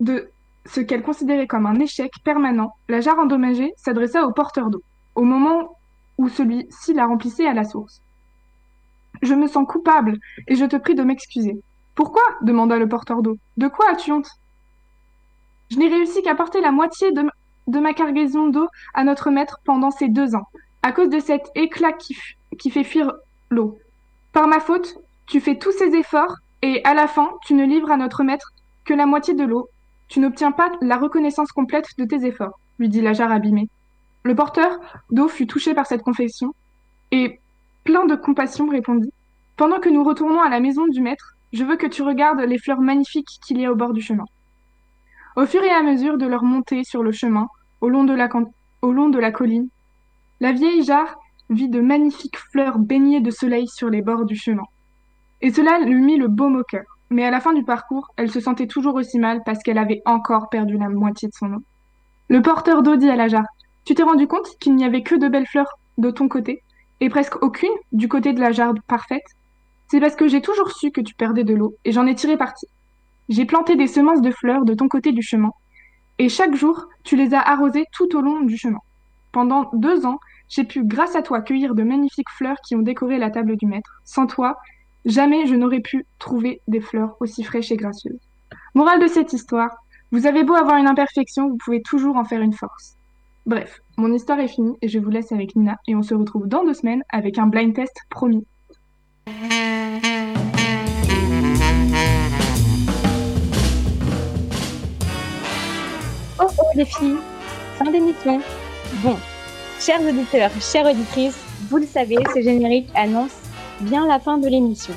de 0.00 0.30
ce 0.64 0.80
qu'elle 0.80 1.02
considérait 1.02 1.46
comme 1.46 1.66
un 1.66 1.78
échec 1.78 2.10
permanent, 2.24 2.74
la 2.88 3.02
jarre 3.02 3.18
endommagée 3.18 3.72
s'adressa 3.76 4.26
au 4.26 4.32
porteur 4.32 4.70
d'eau, 4.70 4.82
au 5.14 5.22
moment 5.22 5.76
où 6.16 6.28
celui-ci 6.28 6.94
la 6.94 7.06
remplissait 7.06 7.46
à 7.46 7.52
la 7.52 7.64
source. 7.64 8.00
Je 9.20 9.34
me 9.34 9.46
sens 9.46 9.66
coupable 9.68 10.18
et 10.48 10.56
je 10.56 10.64
te 10.64 10.76
prie 10.76 10.94
de 10.94 11.02
m'excuser. 11.02 11.60
Pourquoi 11.94 12.22
demanda 12.42 12.78
le 12.78 12.88
porteur 12.88 13.22
d'eau. 13.22 13.36
De 13.56 13.68
quoi 13.68 13.90
as-tu 13.90 14.12
honte? 14.12 14.30
Je 15.70 15.78
n'ai 15.78 15.88
réussi 15.88 16.22
qu'à 16.22 16.34
porter 16.34 16.60
la 16.60 16.70
moitié 16.70 17.12
de, 17.12 17.78
ma 17.78 17.94
cargaison 17.94 18.48
d'eau 18.48 18.68
à 18.94 19.04
notre 19.04 19.30
maître 19.30 19.60
pendant 19.64 19.90
ces 19.90 20.08
deux 20.08 20.34
ans, 20.34 20.46
à 20.82 20.92
cause 20.92 21.08
de 21.08 21.20
cet 21.20 21.50
éclat 21.54 21.92
qui, 21.92 22.16
qui 22.58 22.70
fait 22.70 22.84
fuir 22.84 23.12
l'eau. 23.50 23.78
Par 24.32 24.48
ma 24.48 24.60
faute, 24.60 24.98
tu 25.26 25.40
fais 25.40 25.56
tous 25.56 25.72
ces 25.72 25.94
efforts 25.94 26.36
et 26.62 26.82
à 26.84 26.94
la 26.94 27.08
fin, 27.08 27.30
tu 27.44 27.54
ne 27.54 27.64
livres 27.64 27.90
à 27.90 27.96
notre 27.96 28.22
maître 28.22 28.52
que 28.84 28.94
la 28.94 29.06
moitié 29.06 29.34
de 29.34 29.44
l'eau. 29.44 29.68
Tu 30.08 30.20
n'obtiens 30.20 30.52
pas 30.52 30.70
la 30.80 30.96
reconnaissance 30.96 31.52
complète 31.52 31.86
de 31.98 32.04
tes 32.04 32.26
efforts, 32.26 32.58
lui 32.78 32.88
dit 32.88 33.00
la 33.00 33.12
jarre 33.12 33.32
abîmée. 33.32 33.68
Le 34.24 34.34
porteur 34.34 34.78
d'eau 35.10 35.28
fut 35.28 35.46
touché 35.46 35.74
par 35.74 35.86
cette 35.86 36.02
confession 36.02 36.54
et, 37.10 37.40
plein 37.84 38.06
de 38.06 38.14
compassion, 38.14 38.68
répondit 38.68 39.12
Pendant 39.56 39.80
que 39.80 39.88
nous 39.88 40.04
retournons 40.04 40.40
à 40.40 40.48
la 40.48 40.60
maison 40.60 40.86
du 40.86 41.00
maître, 41.00 41.31
je 41.52 41.64
veux 41.64 41.76
que 41.76 41.86
tu 41.86 42.02
regardes 42.02 42.40
les 42.40 42.58
fleurs 42.58 42.80
magnifiques 42.80 43.38
qu'il 43.46 43.60
y 43.60 43.66
a 43.66 43.72
au 43.72 43.76
bord 43.76 43.92
du 43.92 44.00
chemin. 44.00 44.24
Au 45.36 45.46
fur 45.46 45.62
et 45.62 45.70
à 45.70 45.82
mesure 45.82 46.18
de 46.18 46.26
leur 46.26 46.44
montée 46.44 46.84
sur 46.84 47.02
le 47.02 47.12
chemin, 47.12 47.48
au 47.80 47.88
long 47.88 48.04
de 48.04 48.14
la, 48.14 49.30
colline, 49.30 49.68
la 50.40 50.52
vieille 50.52 50.84
jarre 50.84 51.16
vit 51.50 51.68
de 51.68 51.80
magnifiques 51.80 52.38
fleurs 52.50 52.78
baignées 52.78 53.20
de 53.20 53.30
soleil 53.30 53.66
sur 53.68 53.90
les 53.90 54.02
bords 54.02 54.24
du 54.24 54.36
chemin. 54.36 54.64
Et 55.40 55.50
cela 55.50 55.78
lui 55.80 56.00
mit 56.00 56.16
le 56.16 56.28
baume 56.28 56.56
au 56.56 56.64
cœur. 56.64 56.84
Mais 57.10 57.24
à 57.24 57.30
la 57.30 57.40
fin 57.40 57.52
du 57.52 57.64
parcours, 57.64 58.08
elle 58.16 58.30
se 58.30 58.40
sentait 58.40 58.66
toujours 58.66 58.94
aussi 58.94 59.18
mal 59.18 59.42
parce 59.44 59.62
qu'elle 59.62 59.78
avait 59.78 60.00
encore 60.06 60.48
perdu 60.48 60.78
la 60.78 60.88
moitié 60.88 61.28
de 61.28 61.34
son 61.34 61.52
eau. 61.52 61.62
Le 62.28 62.40
porteur 62.40 62.82
d'eau 62.82 62.96
dit 62.96 63.10
à 63.10 63.16
la 63.16 63.28
jarre 63.28 63.48
Tu 63.84 63.94
t'es 63.94 64.02
rendu 64.02 64.26
compte 64.26 64.48
qu'il 64.60 64.74
n'y 64.74 64.84
avait 64.84 65.02
que 65.02 65.16
de 65.16 65.28
belles 65.28 65.46
fleurs 65.46 65.78
de 65.98 66.10
ton 66.10 66.28
côté 66.28 66.62
et 67.00 67.10
presque 67.10 67.42
aucune 67.42 67.68
du 67.92 68.08
côté 68.08 68.32
de 68.32 68.40
la 68.40 68.52
jarre 68.52 68.72
parfaite? 68.86 69.26
C'est 69.92 70.00
parce 70.00 70.16
que 70.16 70.26
j'ai 70.26 70.40
toujours 70.40 70.72
su 70.72 70.90
que 70.90 71.02
tu 71.02 71.14
perdais 71.14 71.44
de 71.44 71.52
l'eau 71.52 71.76
et 71.84 71.92
j'en 71.92 72.06
ai 72.06 72.14
tiré 72.14 72.38
parti. 72.38 72.66
J'ai 73.28 73.44
planté 73.44 73.76
des 73.76 73.86
semences 73.86 74.22
de 74.22 74.30
fleurs 74.30 74.64
de 74.64 74.72
ton 74.72 74.88
côté 74.88 75.12
du 75.12 75.20
chemin 75.20 75.50
et 76.18 76.30
chaque 76.30 76.54
jour, 76.54 76.86
tu 77.04 77.14
les 77.14 77.34
as 77.34 77.42
arrosées 77.42 77.84
tout 77.92 78.16
au 78.16 78.22
long 78.22 78.40
du 78.40 78.56
chemin. 78.56 78.78
Pendant 79.32 79.68
deux 79.74 80.06
ans, 80.06 80.18
j'ai 80.48 80.64
pu, 80.64 80.82
grâce 80.82 81.14
à 81.14 81.20
toi, 81.20 81.42
cueillir 81.42 81.74
de 81.74 81.82
magnifiques 81.82 82.30
fleurs 82.30 82.56
qui 82.66 82.74
ont 82.74 82.80
décoré 82.80 83.18
la 83.18 83.28
table 83.28 83.54
du 83.58 83.66
maître. 83.66 84.00
Sans 84.06 84.26
toi, 84.26 84.56
jamais 85.04 85.46
je 85.46 85.56
n'aurais 85.56 85.80
pu 85.80 86.06
trouver 86.18 86.62
des 86.68 86.80
fleurs 86.80 87.14
aussi 87.20 87.44
fraîches 87.44 87.70
et 87.70 87.76
gracieuses. 87.76 88.30
Morale 88.74 88.98
de 88.98 89.08
cette 89.08 89.34
histoire, 89.34 89.76
vous 90.10 90.26
avez 90.26 90.42
beau 90.42 90.54
avoir 90.54 90.78
une 90.78 90.88
imperfection, 90.88 91.50
vous 91.50 91.58
pouvez 91.62 91.82
toujours 91.82 92.16
en 92.16 92.24
faire 92.24 92.40
une 92.40 92.54
force. 92.54 92.96
Bref, 93.44 93.80
mon 93.98 94.10
histoire 94.10 94.40
est 94.40 94.48
finie 94.48 94.78
et 94.80 94.88
je 94.88 94.98
vous 94.98 95.10
laisse 95.10 95.32
avec 95.32 95.54
Nina 95.54 95.76
et 95.86 95.94
on 95.94 96.02
se 96.02 96.14
retrouve 96.14 96.48
dans 96.48 96.64
deux 96.64 96.72
semaines 96.72 97.02
avec 97.10 97.36
un 97.36 97.46
blind 97.46 97.74
test 97.74 97.94
promis. 98.08 98.46
Oh 99.28 99.30
oh 106.40 106.62
les 106.74 106.84
filles, 106.84 107.18
fin 107.78 107.90
d'émission. 107.90 108.40
Bon, 109.04 109.16
chers 109.78 110.00
auditeurs, 110.00 110.50
chères 110.60 110.86
auditrices, 110.86 111.38
vous 111.70 111.76
le 111.76 111.86
savez, 111.86 112.16
ce 112.34 112.42
générique 112.42 112.88
annonce 112.96 113.30
bien 113.80 114.08
la 114.08 114.18
fin 114.18 114.38
de 114.38 114.48
l'émission. 114.48 114.94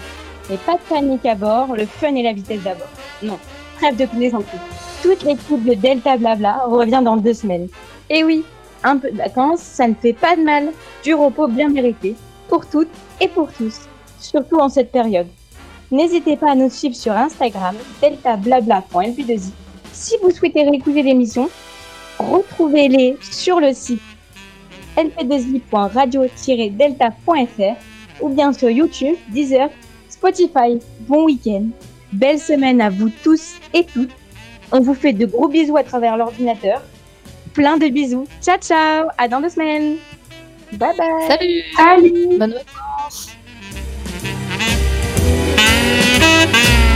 Mais 0.50 0.58
pas 0.58 0.74
de 0.74 0.82
panique 0.90 1.26
à 1.28 1.36
bord, 1.36 1.76
le 1.76 1.86
fun 1.86 2.16
et 2.16 2.24
la 2.24 2.34
vitesse 2.34 2.64
d'abord. 2.64 2.90
Non, 3.22 3.38
trêve 3.78 3.96
de 3.96 4.06
plaisanterie. 4.08 4.58
Toute 5.04 5.22
l'équipe 5.22 5.64
de 5.64 5.76
Delta 5.76 6.18
Blabla 6.18 6.64
revient 6.66 7.02
dans 7.04 7.18
deux 7.18 7.36
semaines. 7.36 7.68
Et 8.10 8.24
oui, 8.24 8.44
un 8.84 8.98
peu 8.98 9.12
de 9.12 9.18
vacances, 9.18 9.62
ça 9.62 9.88
ne 9.88 9.94
fait 9.94 10.14
pas 10.14 10.36
de 10.36 10.42
mal. 10.42 10.72
Du 11.04 11.14
repos 11.14 11.48
bien 11.48 11.70
mérité, 11.70 12.16
pour 12.48 12.66
toutes 12.66 12.90
et 13.22 13.28
pour 13.28 13.52
tous, 13.54 13.82
surtout 14.26 14.58
en 14.58 14.70
cette 14.70 14.92
période. 14.92 15.28
N'hésitez 15.92 16.36
pas 16.36 16.52
à 16.52 16.56
nous 16.56 16.70
suivre 16.70 16.96
sur 16.96 17.14
Instagram, 17.14 17.76
deltablabla.lp2i. 18.02 19.52
Si 19.94 20.16
vous 20.22 20.32
souhaitez 20.32 20.64
réécouter 20.64 21.04
l'émission, 21.04 21.50
retrouvez-les 22.20 23.18
sur 23.22 23.60
le 23.60 23.74
site 23.74 24.02
lp2i.radio-delta.fr 24.98 27.76
ou 28.22 28.30
bien 28.30 28.54
sur 28.54 28.70
YouTube, 28.70 29.16
Deezer, 29.30 29.70
Spotify. 30.10 30.80
Bon 31.02 31.26
week-end, 31.26 31.68
belle 32.14 32.40
semaine 32.40 32.82
à 32.82 32.90
vous 32.90 33.10
tous 33.24 33.56
et 33.74 33.86
toutes. 33.86 34.12
On 34.72 34.80
vous 34.80 34.94
fait 34.94 35.14
de 35.14 35.26
gros 35.26 35.48
bisous 35.48 35.78
à 35.78 35.84
travers 35.84 36.18
l'ordinateur. 36.18 36.82
Plein 37.54 37.78
de 37.78 37.88
bisous. 37.88 38.26
Ciao 38.42 38.58
ciao, 38.58 39.08
à 39.18 39.28
dans 39.28 39.42
deux 39.42 39.50
semaines. 39.50 39.98
Bye 40.74 40.98
bye. 40.98 41.28
Salut 41.28 41.64
Salut 41.76 42.38
Bonne 42.38 42.54
vacances 42.54 43.35
¡Gracias! 46.56 46.95